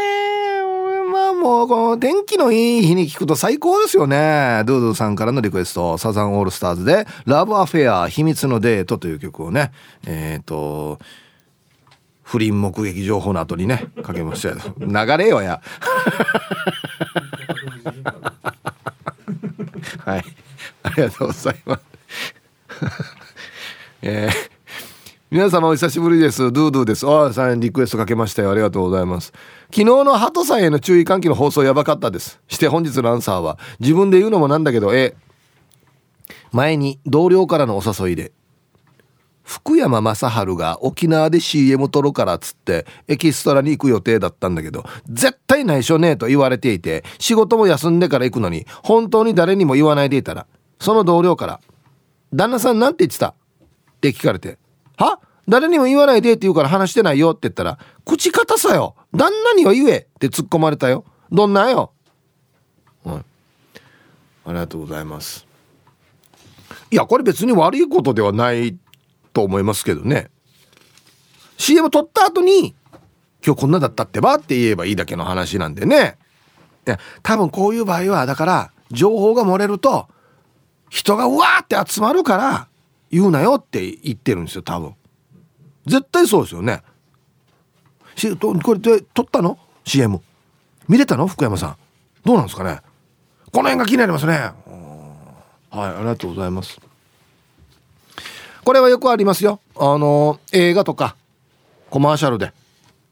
[1.12, 4.62] まあもうこの天気のいい日に聞くと最高ですよね。
[4.66, 9.72] ドゥドゥさんからのリクエストサザンオールスターズで LOVE AFFAIR 秘密のデートという曲をね
[10.06, 10.98] えっ、ー、と
[12.22, 15.60] 不倫目撃情報の後にねかけましたよ流れよや。
[20.04, 20.24] はい。
[20.82, 21.82] ありがとうございます。
[24.02, 24.50] えー、
[25.30, 26.52] 皆様お久しぶりです。
[26.52, 27.06] ドゥドゥです。
[27.06, 28.50] あさんリクエストかけましたよ。
[28.50, 29.32] ありがとうございます。
[29.66, 32.40] 昨日のハトさんへの注意喚起の放送やばかったです。
[32.48, 35.14] して本日のアンサーは自分で言うのもなんだけどえ
[36.52, 38.32] 前に同僚からのお誘いで。
[39.50, 40.26] 福山雅治
[40.56, 50.46] が沖縄で CM 撮るからっつってエキストラに行く予定だったんだけど絶対内緒ねえと言われていて仕事も休んでから行くのに本当に誰にも言わないでいたら
[50.78, 51.60] その同僚から
[52.32, 53.34] 「旦那さんなんて言ってた?」っ
[54.00, 54.56] て聞かれて
[54.96, 55.18] 「は？
[55.48, 57.76] 誰にも言わないでって言うから話してないよ」って言ったら
[58.06, 58.94] 「口堅さよ。
[59.12, 61.04] 旦那には言え」って突っ込まれたよ。
[61.32, 61.90] どんなよ？
[63.02, 63.16] はい。
[63.16, 63.22] あ
[64.46, 65.44] りがとうございます。
[66.92, 68.89] いやこれ別に悪いことではないって
[69.32, 70.30] と思いますけどね。
[71.58, 72.74] CM 撮った後に
[73.44, 76.18] 今日こんなだったってばって言えばいいだけの話なんでね。
[76.86, 80.08] いや多分こういう場合はだから情報が漏れると
[80.88, 82.68] 人がうわーって集まるから
[83.10, 84.94] 言うなよって言ってるんですよ多分。
[85.86, 86.82] 絶対そうですよね。
[88.16, 90.20] しこれで撮ったの？CM
[90.88, 91.26] 見れたの？
[91.26, 91.76] 福山さん。
[92.24, 92.80] どうなんですかね？
[93.52, 94.32] この辺が気になりますね。
[94.32, 94.52] はい
[95.72, 96.80] ありがとうございます。
[98.64, 99.60] これはよくありますよ。
[99.76, 101.16] あの映画とか
[101.88, 102.52] コマーシャルで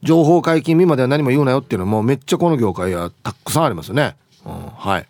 [0.03, 5.07] 情報解禁日までは何も言うなよっていうのもめっちゃこの業界はたくさんありますね、うん、はい。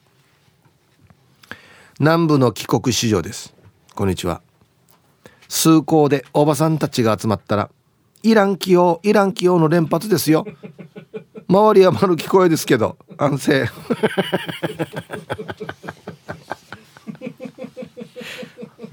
[2.00, 3.54] 南部の帰国子女です。
[3.94, 4.42] こんにちは。
[5.50, 7.70] 数校でおばさんたちが集まったら
[8.24, 10.46] イラン起用イラン起用の連発ですよ。
[11.48, 13.70] 周りは丸聞こえですけど安静。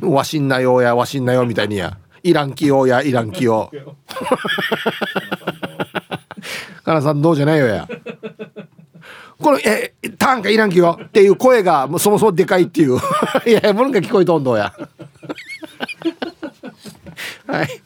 [0.00, 1.98] わしんなよやわしんなよみたいにや。
[2.22, 3.70] いらんきよやいらんきよ
[6.84, 7.88] かなさんどうじゃないよや。
[9.38, 12.96] このえターンかいらんきよっていう声がもうそもそもでかいっていう。
[13.46, 14.72] いやものが聞こえとんどうや。
[17.46, 17.82] はい。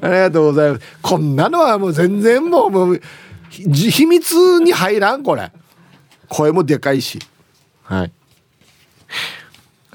[0.00, 0.86] ありがとうございます。
[1.02, 3.00] こんなのはもう全然もうもう
[3.50, 5.50] 秘密に入らんこれ。
[6.28, 7.18] 声もでかいし。
[7.82, 8.12] はい。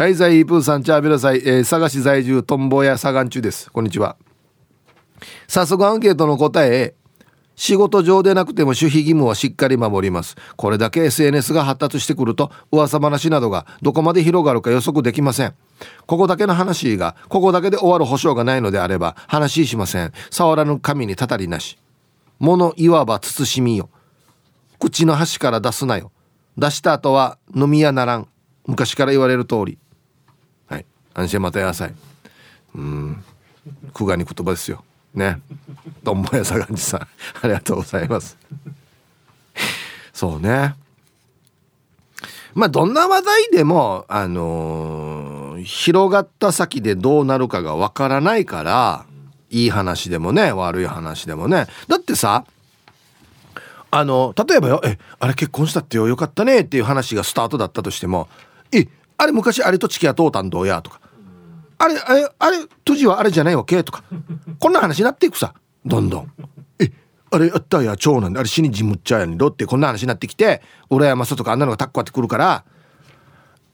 [0.02, 3.72] はいザイープーさんチャービラさい、えー、佐賀市在住トンボや左岸中です。
[3.72, 4.18] こんにちは。
[5.48, 6.96] 早速アンケートの答え
[7.56, 10.38] 仕事上でなくても守秘義務はしっかり守ります。
[10.56, 15.54] これだけ SNS が発達してくると噂話などがどこまで広がるか予測できません。
[16.08, 20.14] ここだけの話がここだけで終わる保証がないのであれば話しません。
[20.32, 21.78] 触らぬ神にたたりなし。
[22.40, 23.92] 物いわば慎みよ。
[24.80, 26.12] 口の端から出すなよ。
[26.58, 28.28] 出した後は飲みやならん。
[28.66, 29.78] 昔から言われる通り。
[31.14, 31.94] 安心また野菜
[32.76, 33.24] うん。
[33.94, 34.84] 久我に言葉ですよ。
[35.14, 35.42] ね。
[36.04, 37.02] どんぼやさがんじさん。
[37.02, 37.08] あ
[37.44, 38.38] りがとうございます。
[40.14, 40.76] そうね。
[42.54, 49.06] まあどんな話題でもあのー、広がった先でどうなるかがわからないから
[49.50, 51.68] いい話でもね悪い話でもね。
[51.88, 52.46] だってさ
[53.90, 58.30] あの例えばよ「えあれ結婚したってよよかったね」っていう話がスタートだったとしても
[58.72, 58.88] 「え
[59.18, 61.01] あれ昔あれと付き合とうたんどうやとか。
[61.84, 63.84] あれあれあれトジはあれじゃないわけ？
[63.84, 64.04] とか。
[64.60, 65.54] こんな話になっていくさ。
[65.86, 66.32] どんどん。
[66.80, 66.92] え
[67.32, 68.34] あれあったや長男。
[68.34, 69.66] であれ死にじむっちゃやにろって。
[69.66, 72.64] こんな話になってきて俺山里とかあんなのがタッコってくるから。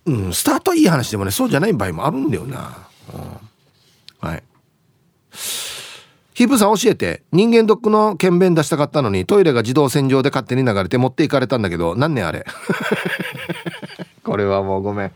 [0.05, 4.43] うんスタートいい話でもねそうじゃない場合もあるんだよな、うん、はい。
[6.33, 7.23] ヒープさん教えて。
[7.33, 12.45] 人間ドックの検便出したかったのにトイレが自動洗浄で勝手に流れて持っていかれたんだけど何年あれ。
[14.23, 15.11] これはもうごめん。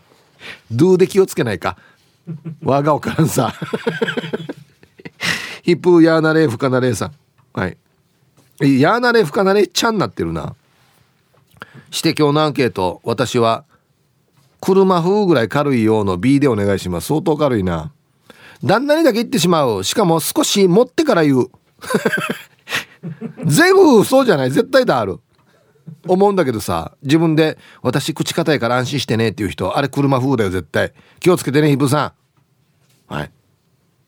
[0.71, 1.77] ドゥで気をつけないか。
[2.63, 3.53] 我がおかんさ
[5.63, 7.11] ヒップーヤーナレーフカナレさん。
[7.53, 7.77] はい。
[8.59, 10.55] ヤーナレーフカナレちゃんなってるな。
[11.91, 13.01] して今日のアンケート。
[13.03, 13.65] 私は
[14.59, 17.07] 車風ぐらい軽いようの B でお願いします。
[17.07, 17.91] 相当軽いな。
[18.63, 19.83] 旦那にだけ言ってしまう。
[19.83, 21.47] しかも少し持ってから言う。
[23.45, 24.51] 全部そうじゃない。
[24.51, 25.19] 絶対だある。
[26.07, 30.93] 思うんだけどさ自分で「私口硬いから安心してね」っていう人あれ車風だよ絶対。
[31.19, 32.13] 気をつけてねヒブさ
[33.09, 33.13] ん。
[33.13, 33.31] はい。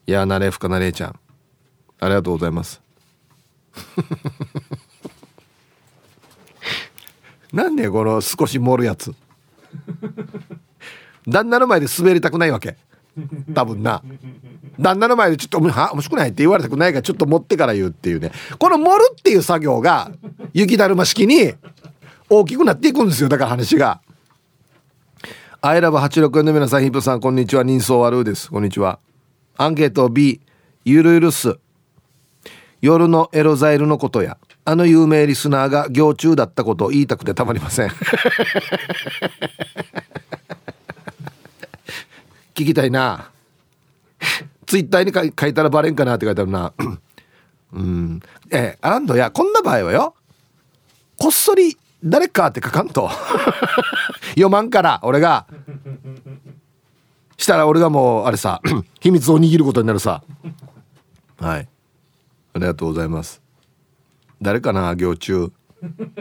[0.08, 1.20] いやなれふかなれちゃん。
[2.00, 2.82] ありがとうございます。
[7.54, 9.14] なんでこの少し盛るやつ。
[11.28, 12.78] 旦那の前で滑りたくないわけ。
[13.54, 14.02] 多分な。
[14.80, 18.32] 旦那の前でちょっと「は面白くない?」って言われたくないからちょっと持ってから言うっていうね。
[18.58, 20.12] この盛るっていう作業が
[20.54, 21.54] 雪だるま式に
[22.30, 23.30] 大きくなっていくんですよ。
[23.30, 24.02] だから話が。
[25.62, 27.64] アイラブ86円の皆さんヒップさんこんにちは。
[27.64, 28.50] 人相悪うです。
[28.50, 29.00] こんにちは。
[29.56, 30.42] アンケート B
[30.84, 31.58] ゆるゆるす。
[32.82, 34.38] 夜のエロザイルのことや。
[34.66, 37.90] あの有名リスナーが行中だったことを言いたくてたまりません。
[42.54, 43.30] 聞きたいな。
[44.66, 46.74] ツイッターに書いたらバレんかなって書いてあるな。
[47.74, 48.22] うん。
[48.52, 50.16] えアランドやこんな場合はよ
[51.18, 53.10] こっそり誰かって書かんと。
[54.32, 55.48] 読まんから俺が。
[57.38, 58.62] したら俺がもうあれさ
[59.02, 60.24] 秘密を握ることになるさ。
[61.40, 61.68] はい。
[62.54, 63.42] ありがとうございます。
[64.42, 65.52] 誰かな行中。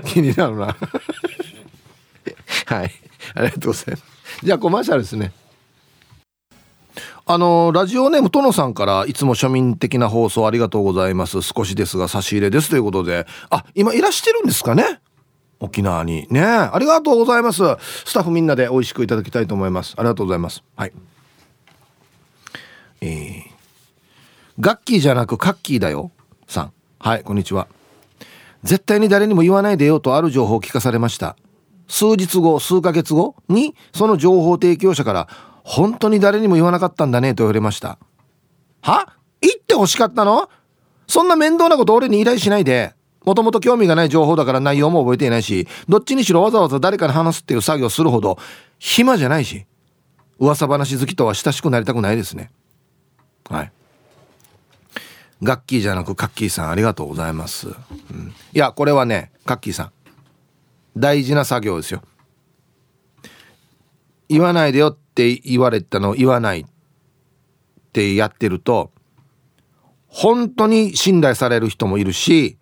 [0.06, 0.76] 気になるな。
[2.66, 2.90] はい。
[3.34, 4.04] ありがとうございます。
[4.42, 5.32] じゃあコマーシャルですね。
[7.24, 11.40] あのラジオネームとのさんからいつも庶民的な放送ありがとうございます。
[11.40, 12.68] 少しですが差し入れです。
[12.68, 13.26] ということで。
[13.48, 15.00] あ今いらしてるんですかね？
[15.60, 16.26] 沖縄に。
[16.30, 17.62] ねありがとうございます。
[18.04, 19.94] スタッフみんなで美味しくいただきたいと思います。
[19.96, 20.64] ありがとうございます。
[20.74, 20.92] はい。
[23.00, 23.42] えー、
[24.58, 26.10] ガッキーじゃなくカッキーだよ。
[26.48, 26.72] さん。
[26.98, 27.68] はいこんにちは。
[28.64, 30.00] 絶対に誰にも言わないでよ。
[30.00, 31.36] とある情報を聞かされました。
[31.86, 35.28] 数日後数ヶ月後にその情報提供者から
[35.62, 37.98] 本当に誰にも言わなかったんだねと言われました。
[38.80, 39.16] は？
[39.40, 40.48] 言って欲しかったの？
[41.06, 42.94] そんな面倒なこと俺に依頼しないで。
[43.24, 48.36] もともと興味がない情報だから内容も覚えていないしどっちにしろわざわざ誰かに話すっていう作業するほど
[48.80, 49.64] 暇じゃないし
[50.40, 52.50] 噂話好きとは親しくなりたくないですね。
[53.48, 53.72] はい。
[55.40, 57.74] ガッキーじゃなくカッキーさんありがとうございます、うん、
[58.52, 59.92] いやこれはねカッキーさん。
[60.96, 62.02] 大事な作業ですよ。
[64.28, 66.64] 言わないでよっって言われたのを言わないっ
[67.92, 68.90] てやってると
[70.08, 72.56] 本当に信頼される人もいるし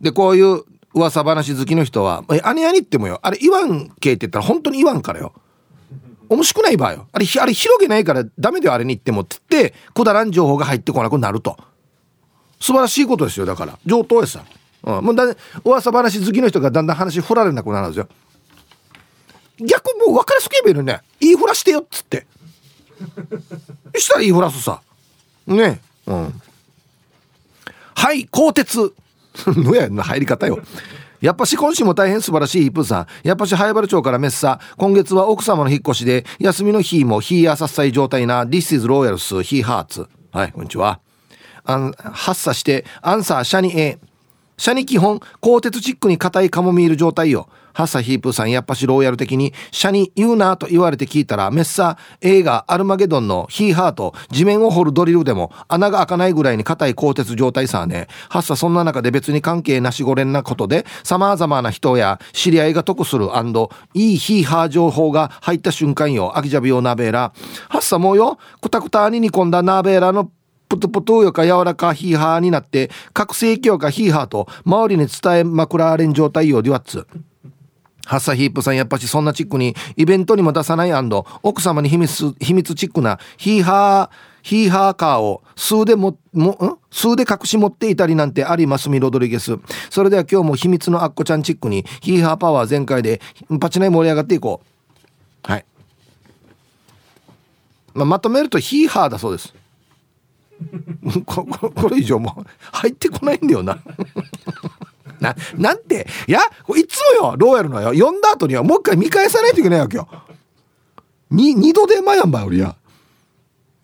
[0.00, 0.62] でこういう
[0.94, 3.18] 噂話好きの人は「え兄兄ってもよ。
[3.22, 5.32] あれ言わんけ」って言ったら本当に言わんからよ。
[6.28, 7.08] 面白くない場合よ。
[7.12, 11.56] あれあれ広げないからダメだよあれに言ってもって言ってくだらん情報が入ってこなくなると。
[12.60, 13.78] 素晴らしいことですよだから。
[13.84, 14.44] 上等やさ、
[14.84, 18.08] うん、もうだ噂話好きの人がだんだん話振られなくなるんですよ。
[19.60, 22.26] 逆もう分かりやすく言えばいいのね言いふらしてよっつって
[23.98, 24.80] したら言いふらすさ
[25.46, 26.40] ねうん
[27.94, 28.92] はい鋼鉄
[29.46, 30.60] のやな入り方よ
[31.24, 33.06] やっぱし今週も大変素晴らしいヒップさん。
[33.26, 34.60] やっぱし早原町からメッサ。
[34.76, 40.06] 今月は奥様の引っ越しで、休みの日もヒーアサッサイ状態な This is Royals ヒーハーツ。
[40.32, 41.00] はい、こんにちは。
[41.64, 43.98] あん発作して、アンサーシャニ A。
[44.58, 47.48] シャニ基本、鋼鉄チックに硬いカモミール状態よ。
[47.74, 58.08] ハッサヒープさんやっぱしローヤル的に、シャニ言うなと言われて聞いたら、メッサ映画アルマゲドンのヒーハート、地面を掘るドリルでも穴が開かないぐらいに硬い鋼鉄状態さね。
[58.28, 63.28] ハッサそんな中で別に関係なしごれんなことで、様々な人や知り合いが得する
[63.94, 66.38] いいヒーハー情報が入った瞬間よ。
[66.38, 67.32] アキジャビオナベーラ。
[67.68, 70.30] ハッサもうよ、くたくたに煮込んだナベーラの
[70.68, 77.06] プトプトよか柔らかヒーハーになって、覚醒鏡かヒーハーと周りに伝えまくられん状態よ、デュワッツ。
[78.06, 80.92] ハッサヒープさんやっぱしそんなチックにイベントにも出さない
[81.42, 89.58] 奥様に秘密秘密チックなヒーハーヒーハーカーを数でもも数で隠し持っていたりなんてありますミロドリゲス。
[89.88, 93.22] それでは今日も秘密のアッコちゃんチックにヒーハーパワー全開で
[93.58, 95.50] パチナイ盛り上がっていこう。
[95.50, 95.64] はい、
[97.94, 99.54] まあ、まとめるとヒーハーだそうです。
[101.24, 103.78] ここれ以上も入ってこないんだよな。
[105.24, 106.40] な、なんていや、
[106.76, 110.08] いつもよ、どうやるのよ、読んだ後にはもう一回見返さないといけないわけよ。
[111.30, 112.76] に、二度でまやんば、俺や。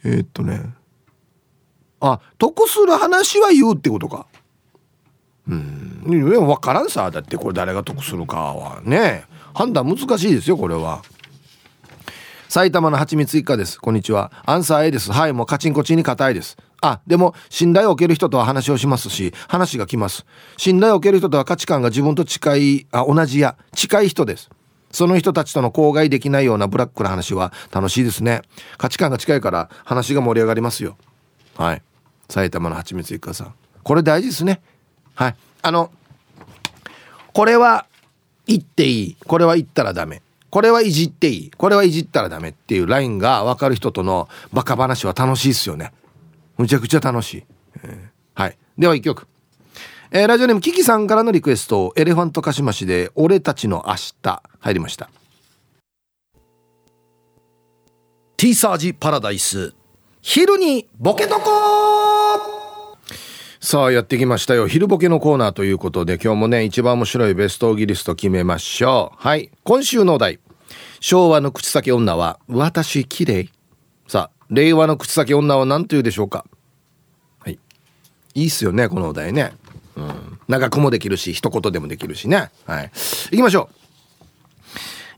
[0.04, 0.74] えー、っとね。
[2.00, 4.26] あ、得する話は言うってことか。
[5.48, 6.46] うん。
[6.46, 7.10] わからんさ。
[7.10, 9.24] だってこれ誰が得するかはね。
[9.52, 11.02] 判断難しいですよ、これは。
[12.50, 13.80] 埼玉の蜂蜜一家です。
[13.80, 14.32] こんにちは。
[14.44, 15.12] アンサー A です。
[15.12, 16.56] はいもうカチンコチンに硬いです。
[16.80, 20.26] あでも信頼を受ける人とは話をしますし話が来ます。
[20.56, 24.50] 信頼を受ける人とは価値観が自分と近いあ同じや近い人です。
[24.90, 28.42] その人たちとの口外できないようなブラックな話は楽しいですね。
[28.78, 30.96] 価値観が近いから話が盛り上がりますよ。
[31.56, 31.82] はい。
[32.28, 33.54] 埼玉の蜂蜜一家さん。
[33.84, 34.60] これ大事ですね。
[35.14, 35.36] はい。
[35.62, 35.92] あの
[37.32, 37.86] これは
[38.48, 39.16] 言っていい。
[39.24, 40.20] これは言ったらダメ。
[40.50, 41.50] これはいじっていい。
[41.50, 45.92] これはいじったらダメっていうラインが分かる人とのバカ話は楽しいですよね。
[46.58, 47.44] むちゃくちゃ楽しい、
[47.84, 48.58] えー、はい。
[48.76, 49.26] では一曲。
[50.10, 54.42] えー、ラジオネームキキさんからのリクエストエレファントカシマシで俺たちの明日。
[54.58, 55.08] 入りました。
[58.36, 59.74] ティーサージパラダイス。
[60.20, 61.99] 昼にボケとこ
[63.62, 64.66] さあやってきましたよ。
[64.66, 69.16] 昼ボケのコーナーということで今日もね一番面白いベストギリスト決めましょう。
[69.18, 69.50] はい。
[69.64, 70.38] 今週のお題。
[70.98, 73.50] 昭和の口先女は私綺麗。
[74.08, 76.46] さあ令和の口先女は何というでしょうか。
[77.40, 77.58] はい。
[78.34, 79.52] いいっすよねこのお題ね。
[79.94, 80.38] うん。
[80.48, 82.50] 長くもできるし一言でもできるしね。
[82.64, 82.90] はい。
[83.30, 83.74] 行きましょう。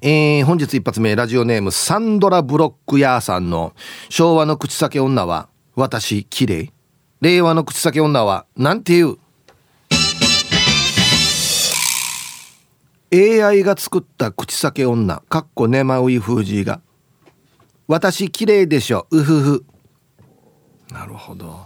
[0.04, 3.72] えー、本日一発目ラジオネームサンドラ・ブロックヤーさんの
[4.08, 6.72] 昭和の口先女は私綺麗。
[7.22, 9.16] 令和の口先女はなんていう
[13.12, 16.80] ？AI が作った口先女かっこねまうい封じが。
[17.86, 19.64] 私綺麗でしょうふふ。
[20.90, 21.60] なるほど。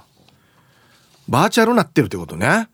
[1.26, 2.68] バーチャルなってるってことね。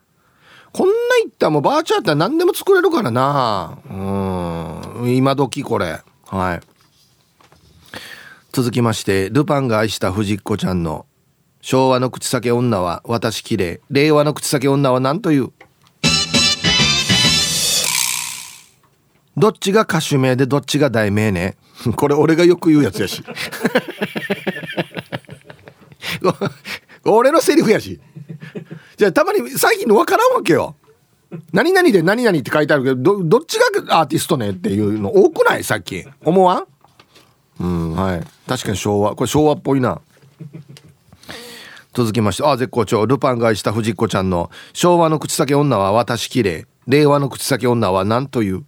[0.72, 3.78] こんな言ったらもうバーチャルって何でも作れるからな。
[3.88, 5.14] うん。
[5.14, 6.00] 今時これ。
[6.26, 6.60] はい。
[8.50, 11.06] 続きましてルパンが愛した藤子ちゃんの
[11.62, 15.52] 昭和の口先女は私綺麗令和の口先女は何という？
[19.36, 21.56] どっちが歌手名でどっちが題名ね？
[21.96, 23.22] これ俺がよく言うやつやし。
[27.04, 28.00] 俺のセリフやし。
[28.96, 30.74] じゃあたまに最近の分からんわけよ。
[31.52, 35.64] 何々で何々って書いてあるけどどどっちがアーティストねっていうの多くない？
[35.64, 36.66] さっき思わん？
[37.60, 38.22] うんはい。
[38.48, 39.14] 確かに昭和。
[39.14, 40.00] これ昭和っぽいな。
[41.95, 43.05] 続きましてあ絶好調。
[43.05, 46.66] ルパンが愛した藤子ちゃんの昭和の口先女は私綺麗。
[46.86, 48.64] 令和の口先女は何という。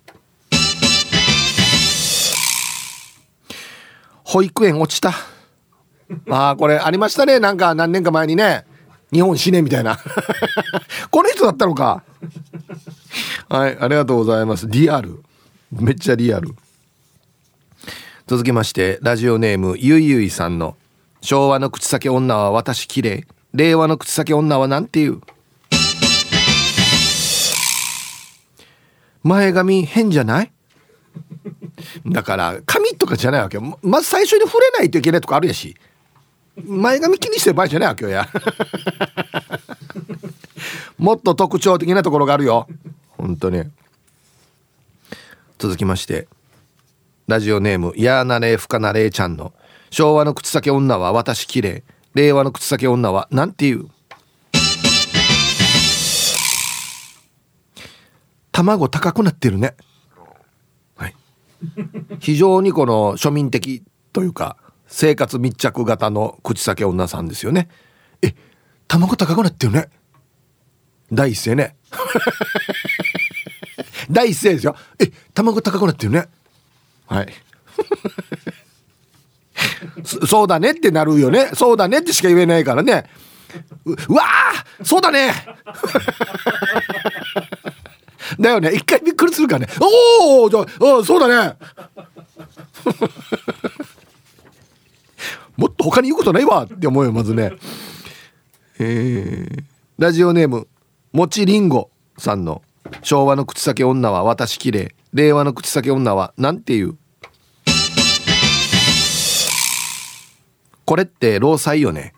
[4.25, 5.14] 保育園落ちた。
[6.29, 7.41] ああこれありましたね。
[7.41, 8.66] なんか何年か前にね。
[9.11, 9.97] 日本死ねみたいな。
[11.11, 12.03] この人だったのか。
[13.49, 14.66] はいありがとうございます。
[14.68, 15.22] リアル。
[15.72, 16.55] めっちゃリアル。
[18.27, 20.77] 続きましてラジオネームゆいゆいさんの
[21.25, 23.27] 昭和の口先女は私綺麗。
[23.55, 25.22] 令和の口先女はなんていう？
[29.22, 30.53] 前髪変じゃない？
[32.07, 33.79] だから髪とかじゃないわけよ。
[33.81, 35.75] まず最初に触れないといけないとこあるやし。
[36.62, 38.29] 前髪気にしてる場合じゃないわけよや。
[40.99, 42.68] もっと特徴的なところがあるよ。
[43.16, 43.62] 本当に。
[45.59, 46.29] 続きまして。
[47.27, 49.55] ラジオネームやーなれふかなれちゃんの。
[49.95, 51.84] 昭和の口先女は私綺麗。
[52.14, 53.88] 令和の口先女はなんていう？
[58.51, 59.76] 卵高くなってるね。
[60.97, 61.14] はい。
[62.18, 64.57] 非常にこの庶民的というか
[64.88, 67.68] 生活密着型の口先女さんですよね。
[68.20, 68.34] え
[68.88, 69.90] 卵高くなってるね。
[71.12, 71.76] 第一声ね。
[74.11, 74.74] 第一声ですよ。
[74.99, 76.26] え卵高くなってるね。
[77.07, 77.32] はい。
[80.26, 81.51] そうだねってなるよね。
[81.55, 83.05] そうだねってしか言えないからね。
[83.84, 85.32] うわーそうだね。
[88.40, 88.72] だよね。
[88.72, 89.72] 一回びっくりするからね。
[89.80, 90.66] おおじゃあ
[91.05, 91.57] そうだね。
[95.57, 97.53] もっと他に言うことないわって思うよまずね。
[98.78, 99.62] えー、
[99.99, 100.66] ラジオネーム
[101.12, 102.62] もちりんごさんの
[103.03, 106.97] 昭和の口先女は私綺麗令和の口先女はなんていう？
[110.85, 112.14] これって労災よね。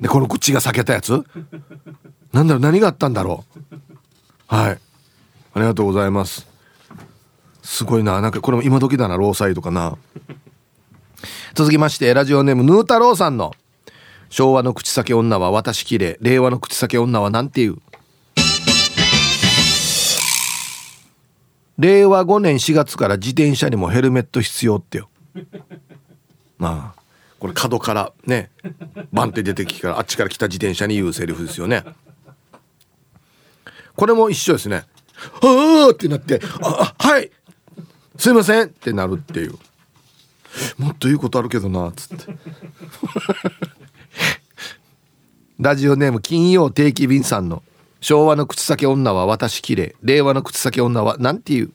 [0.00, 1.24] でこの口が裂けたやつ？
[2.32, 3.60] なんだろう何があったんだろう？
[4.46, 4.78] はい。
[5.54, 6.46] ありがとうございます。
[7.62, 8.20] すごいな。
[8.20, 9.96] なんかこれも今時だな労災とかな。
[11.54, 13.54] 続きましてラジオネームヌー太郎さんの。
[14.30, 17.76] 昭和の口先女は私綺麗令和の口先女はなんていう？
[21.78, 25.08] 令和5年4月から自転車にもヘルメット必要ってよ。
[26.58, 26.93] まあ。
[27.44, 28.50] これ角からね
[29.12, 31.84] バンって出てきからあっちから来た自転車に言うセリフですよね。
[33.94, 34.86] これも一緒ですね
[35.42, 37.30] 「はあ」ってなって「あはい
[38.16, 39.58] すいません」ってなるっていう。
[40.78, 42.24] もっと言うことあるけどなっつって。
[45.60, 47.62] ラジオネーム金曜定期便さんの
[48.00, 51.72] 昭和の口先女は私綺麗令和の口先女はなんていう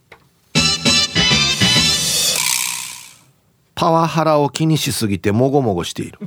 [3.80, 6.20] パワハラを気にしすぎてもごもごしている。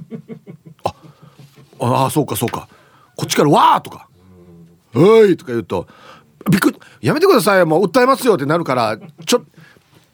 [1.81, 2.67] ああそうかそうか。
[3.15, 4.09] こっちから「わー!」とか
[4.95, 5.87] 「はい!」とか言うと
[6.51, 6.81] 「びっくり。
[7.03, 8.97] やめてくださいもう訴えますよ」ってなるから
[9.27, 9.45] ちょ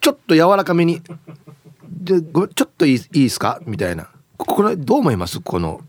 [0.01, 1.01] ちょっと柔らかめに
[1.87, 5.39] 「でごちょっといいいいですか?」みたいな「これどう思います？
[5.41, 5.81] この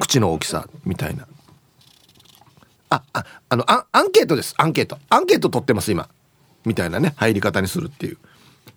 [0.00, 1.28] 口の大きさ」みたいな。
[2.90, 4.54] あああのアアンケートです。
[4.58, 4.98] アンケート。
[5.08, 6.08] アンケート取ってます今。
[6.64, 7.14] みたいなね。
[7.16, 8.18] 入り方にするっていう。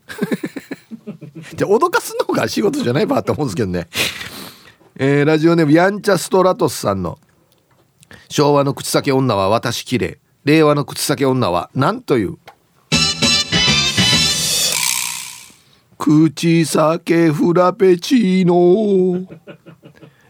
[1.56, 3.88] じゃ脅かすのが仕事じゃないばって思うんですけどね。
[4.96, 7.20] えー、ラジオネームやんちゃストラトスさんの
[8.30, 10.20] 「昭和の口先女は私綺麗。
[10.46, 12.38] 令和の口先女は何という」
[15.98, 19.28] 口酒フラペチーノ。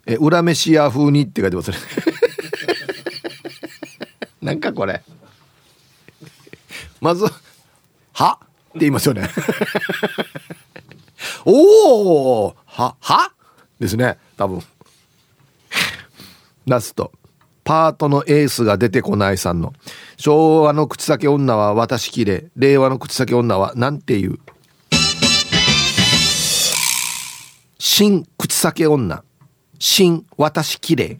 [0.05, 1.77] え裏飯屋風にって書いてますね。
[4.41, 5.03] なんかこれ。
[6.99, 7.25] まず
[8.13, 8.39] 「は?」
[8.69, 9.29] って言いますよね。
[11.45, 13.31] おおはは？
[13.79, 14.61] ですね多分。
[16.65, 17.11] ラスト。
[17.63, 19.73] パートのエースが出てこないさんの。
[20.17, 24.39] 昭和の口先女は私きれ令和の口先女はなんていう？
[27.77, 29.23] 新口先女。
[29.77, 31.19] 新私きれ。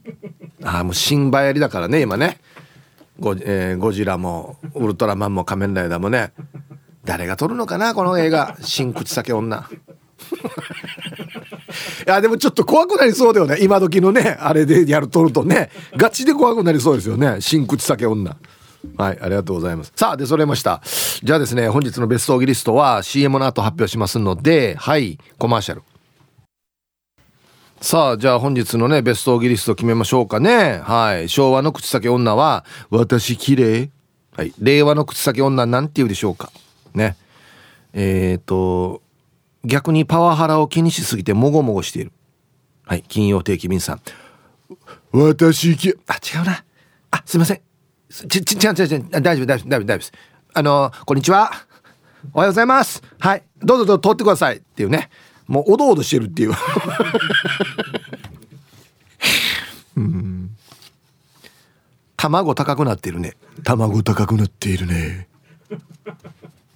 [0.64, 2.40] ああもう新バヤりだからね今ね。
[3.20, 6.32] ゴ,、えー、ゴジラもウルトラマンも仮面ライダーもね。
[7.10, 8.56] 誰が撮るのかなこの映画。
[8.62, 9.68] 新口先女。
[12.06, 13.58] いやでもちょっと怖くなりそうだよね。
[13.62, 15.72] 今時のねあれでやるとるとね。
[15.98, 17.42] ガチで怖くなりそうですよね。
[17.42, 18.38] 新口酒女。
[18.96, 19.94] はいありがとうございます。
[19.96, 20.84] さあでそれました。
[21.24, 25.82] じゃあですね本日のベストオギリストは CM の後発表しますのではいコマーシャル。
[27.82, 30.80] さあじゃあ本日のねベストオギリスト決めましょうかね。
[30.84, 33.90] はい昭和の口先女は私綺麗。
[34.38, 36.52] はい令和の口先女なんて言うでしょうか。
[36.94, 37.16] ね。
[37.94, 39.02] えっ、ー、と
[39.66, 42.12] 逆にパワハラを気にしすぎてもごもごしている。
[42.86, 44.02] はい金曜定期便さん。
[45.12, 46.64] 私きあ違うな。
[47.12, 47.62] あすいません。
[48.10, 50.12] ちち違う違う違う大丈夫大丈夫大丈夫大丈夫です。
[50.54, 51.52] あのこんにちは。
[52.34, 53.02] おはようございます。
[53.20, 53.44] はい。
[53.60, 54.58] どうぞどうぞ通ってください。
[54.58, 55.10] っていうね。
[55.48, 56.52] もうおどおどしてるっていう。
[59.96, 60.56] うん。
[62.18, 63.36] 卵高くなってるね。
[63.64, 65.29] 卵高くなっているね。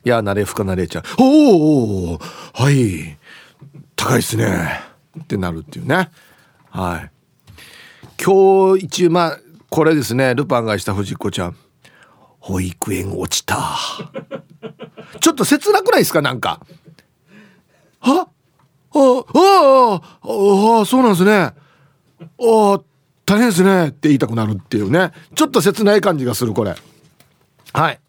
[0.05, 1.03] いやなれふかなれちゃう。
[1.19, 2.19] おお
[2.53, 3.17] はい
[3.95, 4.81] 高いっすね。
[5.21, 6.09] ってなるっていうね。
[6.69, 7.11] はい。
[8.23, 9.39] 今日一まあ
[9.69, 10.35] これですね。
[10.35, 11.55] ルパンがした藤子ちゃん。
[12.39, 13.57] 保育園落ちた。
[15.21, 16.59] ちょっと切なくないですかなんか？
[18.01, 18.27] は？
[18.95, 21.33] ああああそうなんですね。
[21.33, 21.53] あ
[22.19, 22.81] あ
[23.25, 23.87] 大変ですね。
[23.87, 25.13] って言いたくなるっていうね。
[25.33, 26.75] ちょっと切ない感じがするこれ。
[27.71, 27.99] はい。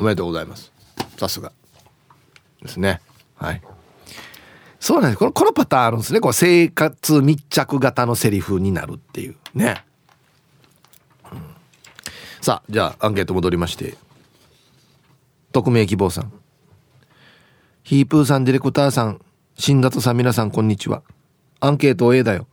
[0.00, 0.73] おめでとうございます。
[1.16, 1.52] さすが。
[2.62, 3.00] ですね。
[3.36, 3.62] はい。
[4.80, 5.18] そうなんです。
[5.18, 6.20] このこのパターンあるんですね。
[6.20, 9.36] こう生活密着型のセリフになるっていう。
[9.54, 9.84] ね、
[12.40, 13.96] さあじゃあアンケート戻りまして。
[15.52, 16.32] 匿名希望さん。
[17.82, 19.20] ヒープーさんディレクターさん。
[19.56, 21.02] 新里さん皆さんこんにちは。
[21.60, 22.46] アンケート A だよ。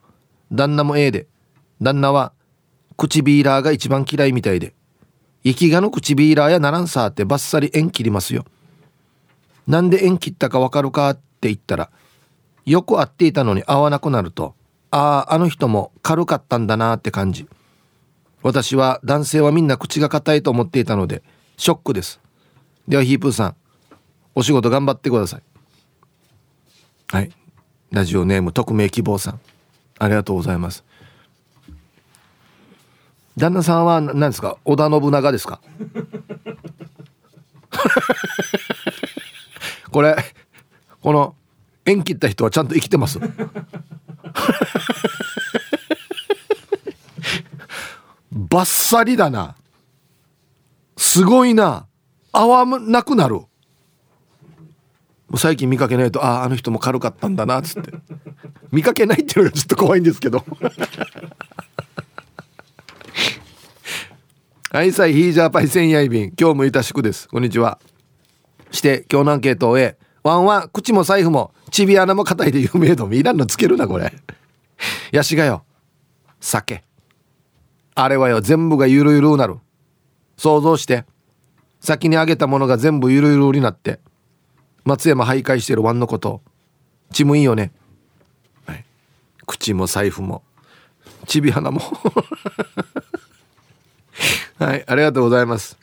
[0.52, 1.28] 旦那も A で。
[1.82, 2.32] 旦那は
[2.96, 4.74] 口ビーラーが一番嫌いみたいで。
[5.44, 8.46] 生きがの口ビーラーやならんさってバッサリ縁切りますよ。
[9.68, 11.92] なんで縁切ったかわかるかって言ったら
[12.66, 14.56] よく会っていたのに会わなくなると
[14.92, 17.48] あああの人も軽かったんだなって感じ。
[18.44, 21.22] 私は男性はみんな口が硬いと思っていたので
[21.58, 22.20] ショックです。
[22.88, 23.56] ではヒープーさん
[24.34, 25.42] お仕事頑張ってください。
[27.10, 27.32] はい。
[27.92, 29.40] ラジオネーム匿名希望さん。
[30.00, 30.84] ありがとうございます。
[33.42, 34.58] 旦那さんは何ですか？
[34.66, 35.60] 織田信長ですか？
[39.92, 40.16] これ
[41.02, 41.36] この
[41.86, 43.18] 縁切った人はちゃんと生きてます。
[48.32, 49.56] バッサリだな。
[50.98, 51.88] すごいな。
[52.32, 53.42] 合わなくなる。
[55.36, 57.92] 最近見かけないとあああの人も軽かったんだなっつって。
[58.72, 60.46] 見かけないっていうのがちょっと怖いんですけど
[64.74, 66.34] はいさいヒージャーパイセンヤイビン。
[66.40, 67.28] 今日もいたしくです。
[67.28, 67.78] こんにちは。
[68.72, 74.14] して今日のアンケートを終えワンワン口も財布もちび穴も硬いで有名度いらんのつけるなこれ。
[75.12, 75.66] やしがよ。
[76.40, 76.86] 酒。
[77.96, 78.40] あれはよ。
[78.40, 79.58] 全部がゆるゆるなる。
[80.38, 81.04] 想像して。
[81.82, 84.00] 先にあげたものが全部ゆるゆるになって。
[84.86, 86.42] 松山徘徊してるワンのこと。
[87.12, 87.74] ちむいいよね。
[89.46, 90.44] 口も財布も。
[91.28, 91.82] ちび花も。
[94.62, 95.76] はいありがとうございます。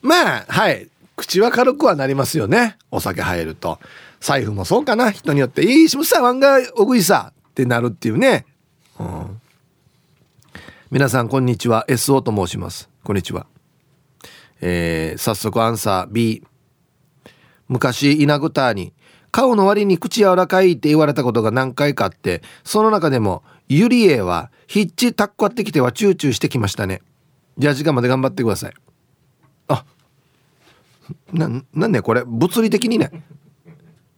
[0.00, 0.88] まあはい。
[1.14, 2.78] 口は軽くはなりますよね。
[2.90, 3.78] お酒入ると。
[4.18, 5.10] 財布もそうかな。
[5.10, 8.46] 人によって「いいしむさわんがおぐいさ」ってなるっていうね、
[8.98, 9.40] うん、
[10.90, 11.84] 皆さんこんにちは。
[11.86, 12.88] SO と申します。
[13.04, 13.46] こんにちは。
[14.62, 16.42] えー、早速アンサー B
[17.68, 18.94] 昔稲タに
[19.38, 27.02] 顔の割に口柔らかいって言われたことが何回かあってその中でもユリエはヒッチタッコってきてはチューチューしてきましたね。
[27.56, 28.74] じゃあ時間まで頑張ってください。
[29.68, 29.84] あ
[31.32, 32.24] ななんねこれ。
[32.26, 33.12] 物理的にね。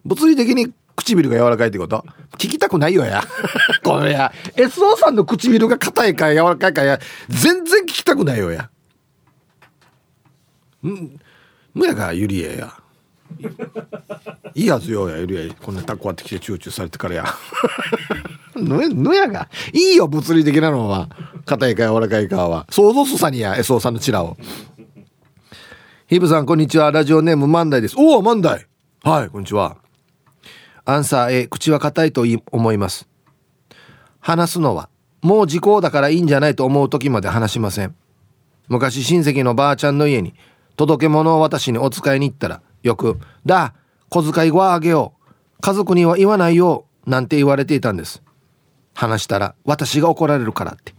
[0.07, 2.03] 物理的に唇が柔らかいってこと？
[2.39, 3.23] 聞きたくないよや。
[3.85, 4.33] これや。
[4.57, 6.99] SO さんの唇が硬いか柔らかいかや。
[7.29, 8.71] 全然聞きたくないよや。
[10.83, 11.21] ん？
[11.75, 12.75] むやがゆりえや。
[14.55, 17.25] いいやつよやゆりえこんなタッコってきてチューチューされてからや。
[18.57, 21.09] ぬぬやがいいよ物理的なのは
[21.47, 22.67] 硬いか柔らかいかは。
[22.71, 24.37] 想像すさにや SO さんのチラを。
[26.09, 26.91] ヒブさんこんにちは。
[26.91, 27.95] ラジオネーム万代です。
[27.97, 28.67] おお万代。
[29.03, 29.77] はいこんにちは。
[30.85, 33.09] アンサー A 口は硬いと思います。
[34.19, 34.89] 話すのは
[35.23, 37.95] もう時効だからいいんじゃないと思う時まで話しません。
[38.69, 40.35] 昔親戚のばあちゃんの家に
[40.77, 43.75] 届け物を私にお使いに行ったらよく「だ
[44.09, 45.61] 小遣いはあげよう。
[45.61, 48.23] 家族には言わないよ」なんて言われていたんです。
[48.95, 50.95] 話したら私が怒られるからって。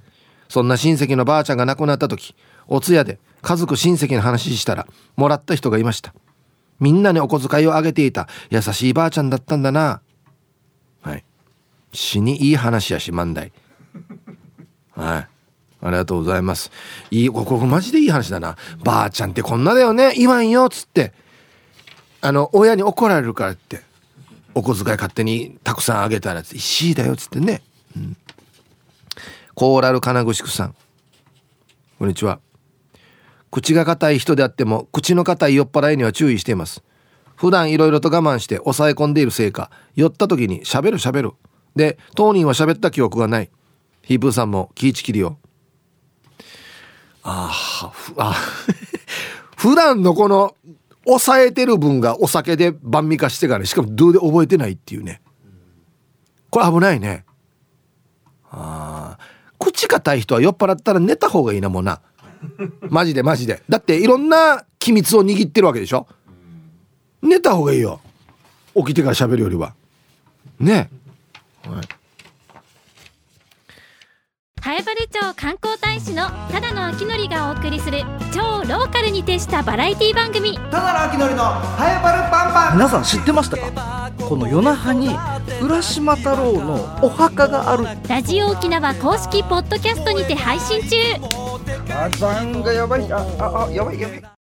[0.49, 2.35] そんな親戚のばあちゃんが亡くなった時
[2.67, 4.85] お通夜で家族親戚の話したら
[5.15, 6.13] もらった人がいました。
[6.79, 10.01] みんなにお小遣いをあげていた優しいばあちゃんだったんだな。
[11.01, 11.23] はい。
[11.93, 13.51] 死にいい話やし万代。
[14.91, 15.27] はい。
[15.83, 16.71] ありがとうございます。
[17.09, 18.55] いい、ここマジでいい話だな。
[18.83, 20.13] ばあちゃんってこんなだよね。
[20.15, 21.13] 言わんよっ、つって。
[22.22, 23.81] あの、親に怒られるからって。
[24.53, 27.61] お小遣い勝手にたくさんあげたら、石だよ、っつってね。
[27.95, 28.18] うん。
[29.56, 30.76] コーラル金具宿さん。
[31.98, 32.39] こんにちは。
[33.49, 36.84] 口が硬い人であっても、口の硬い酔っ払いには注意しています。
[37.35, 41.31] 普段いろいろと我慢して抑え込んでいるせいか、酔った時に喋る喋る。
[41.76, 43.49] で、当人は喋った記憶がない。
[44.03, 45.38] ヒープーさんも気ぃちきりよ。
[47.23, 48.35] ああ
[49.57, 50.56] 普段のこの
[51.06, 55.22] 抑えてる分がお酒で晩味化してからしかもドゥで覚えてないっていうね。
[56.49, 57.26] これ危ないね。
[58.52, 59.19] ああ
[59.57, 62.02] 口硬い人は酔っ払ったら寝た方がいいなもんな。
[62.90, 63.64] マジでマジで。
[63.69, 66.07] だっていろんな機密を握ってるわけでしょ。
[67.22, 68.02] 寝た方がいいよ。
[68.76, 69.73] 起きてから喋るよりは。
[70.60, 70.90] ね。
[71.64, 72.01] はい
[74.63, 80.55] 南風原町観光大使のただの秋のりがお送りする超ローカルに徹したバラエティ番組。
[80.55, 82.73] ただの秋のりの早原パンパン。
[82.75, 84.11] 皆さん知ってましたか？
[84.29, 85.09] この夜那覇に
[85.61, 87.85] 浦島太郎のお墓がある。
[88.07, 90.95] ラジオ沖縄公式ポッドキャストにて配信中。
[91.88, 93.11] 火山がやばい。
[93.11, 94.30] あああやばいやばい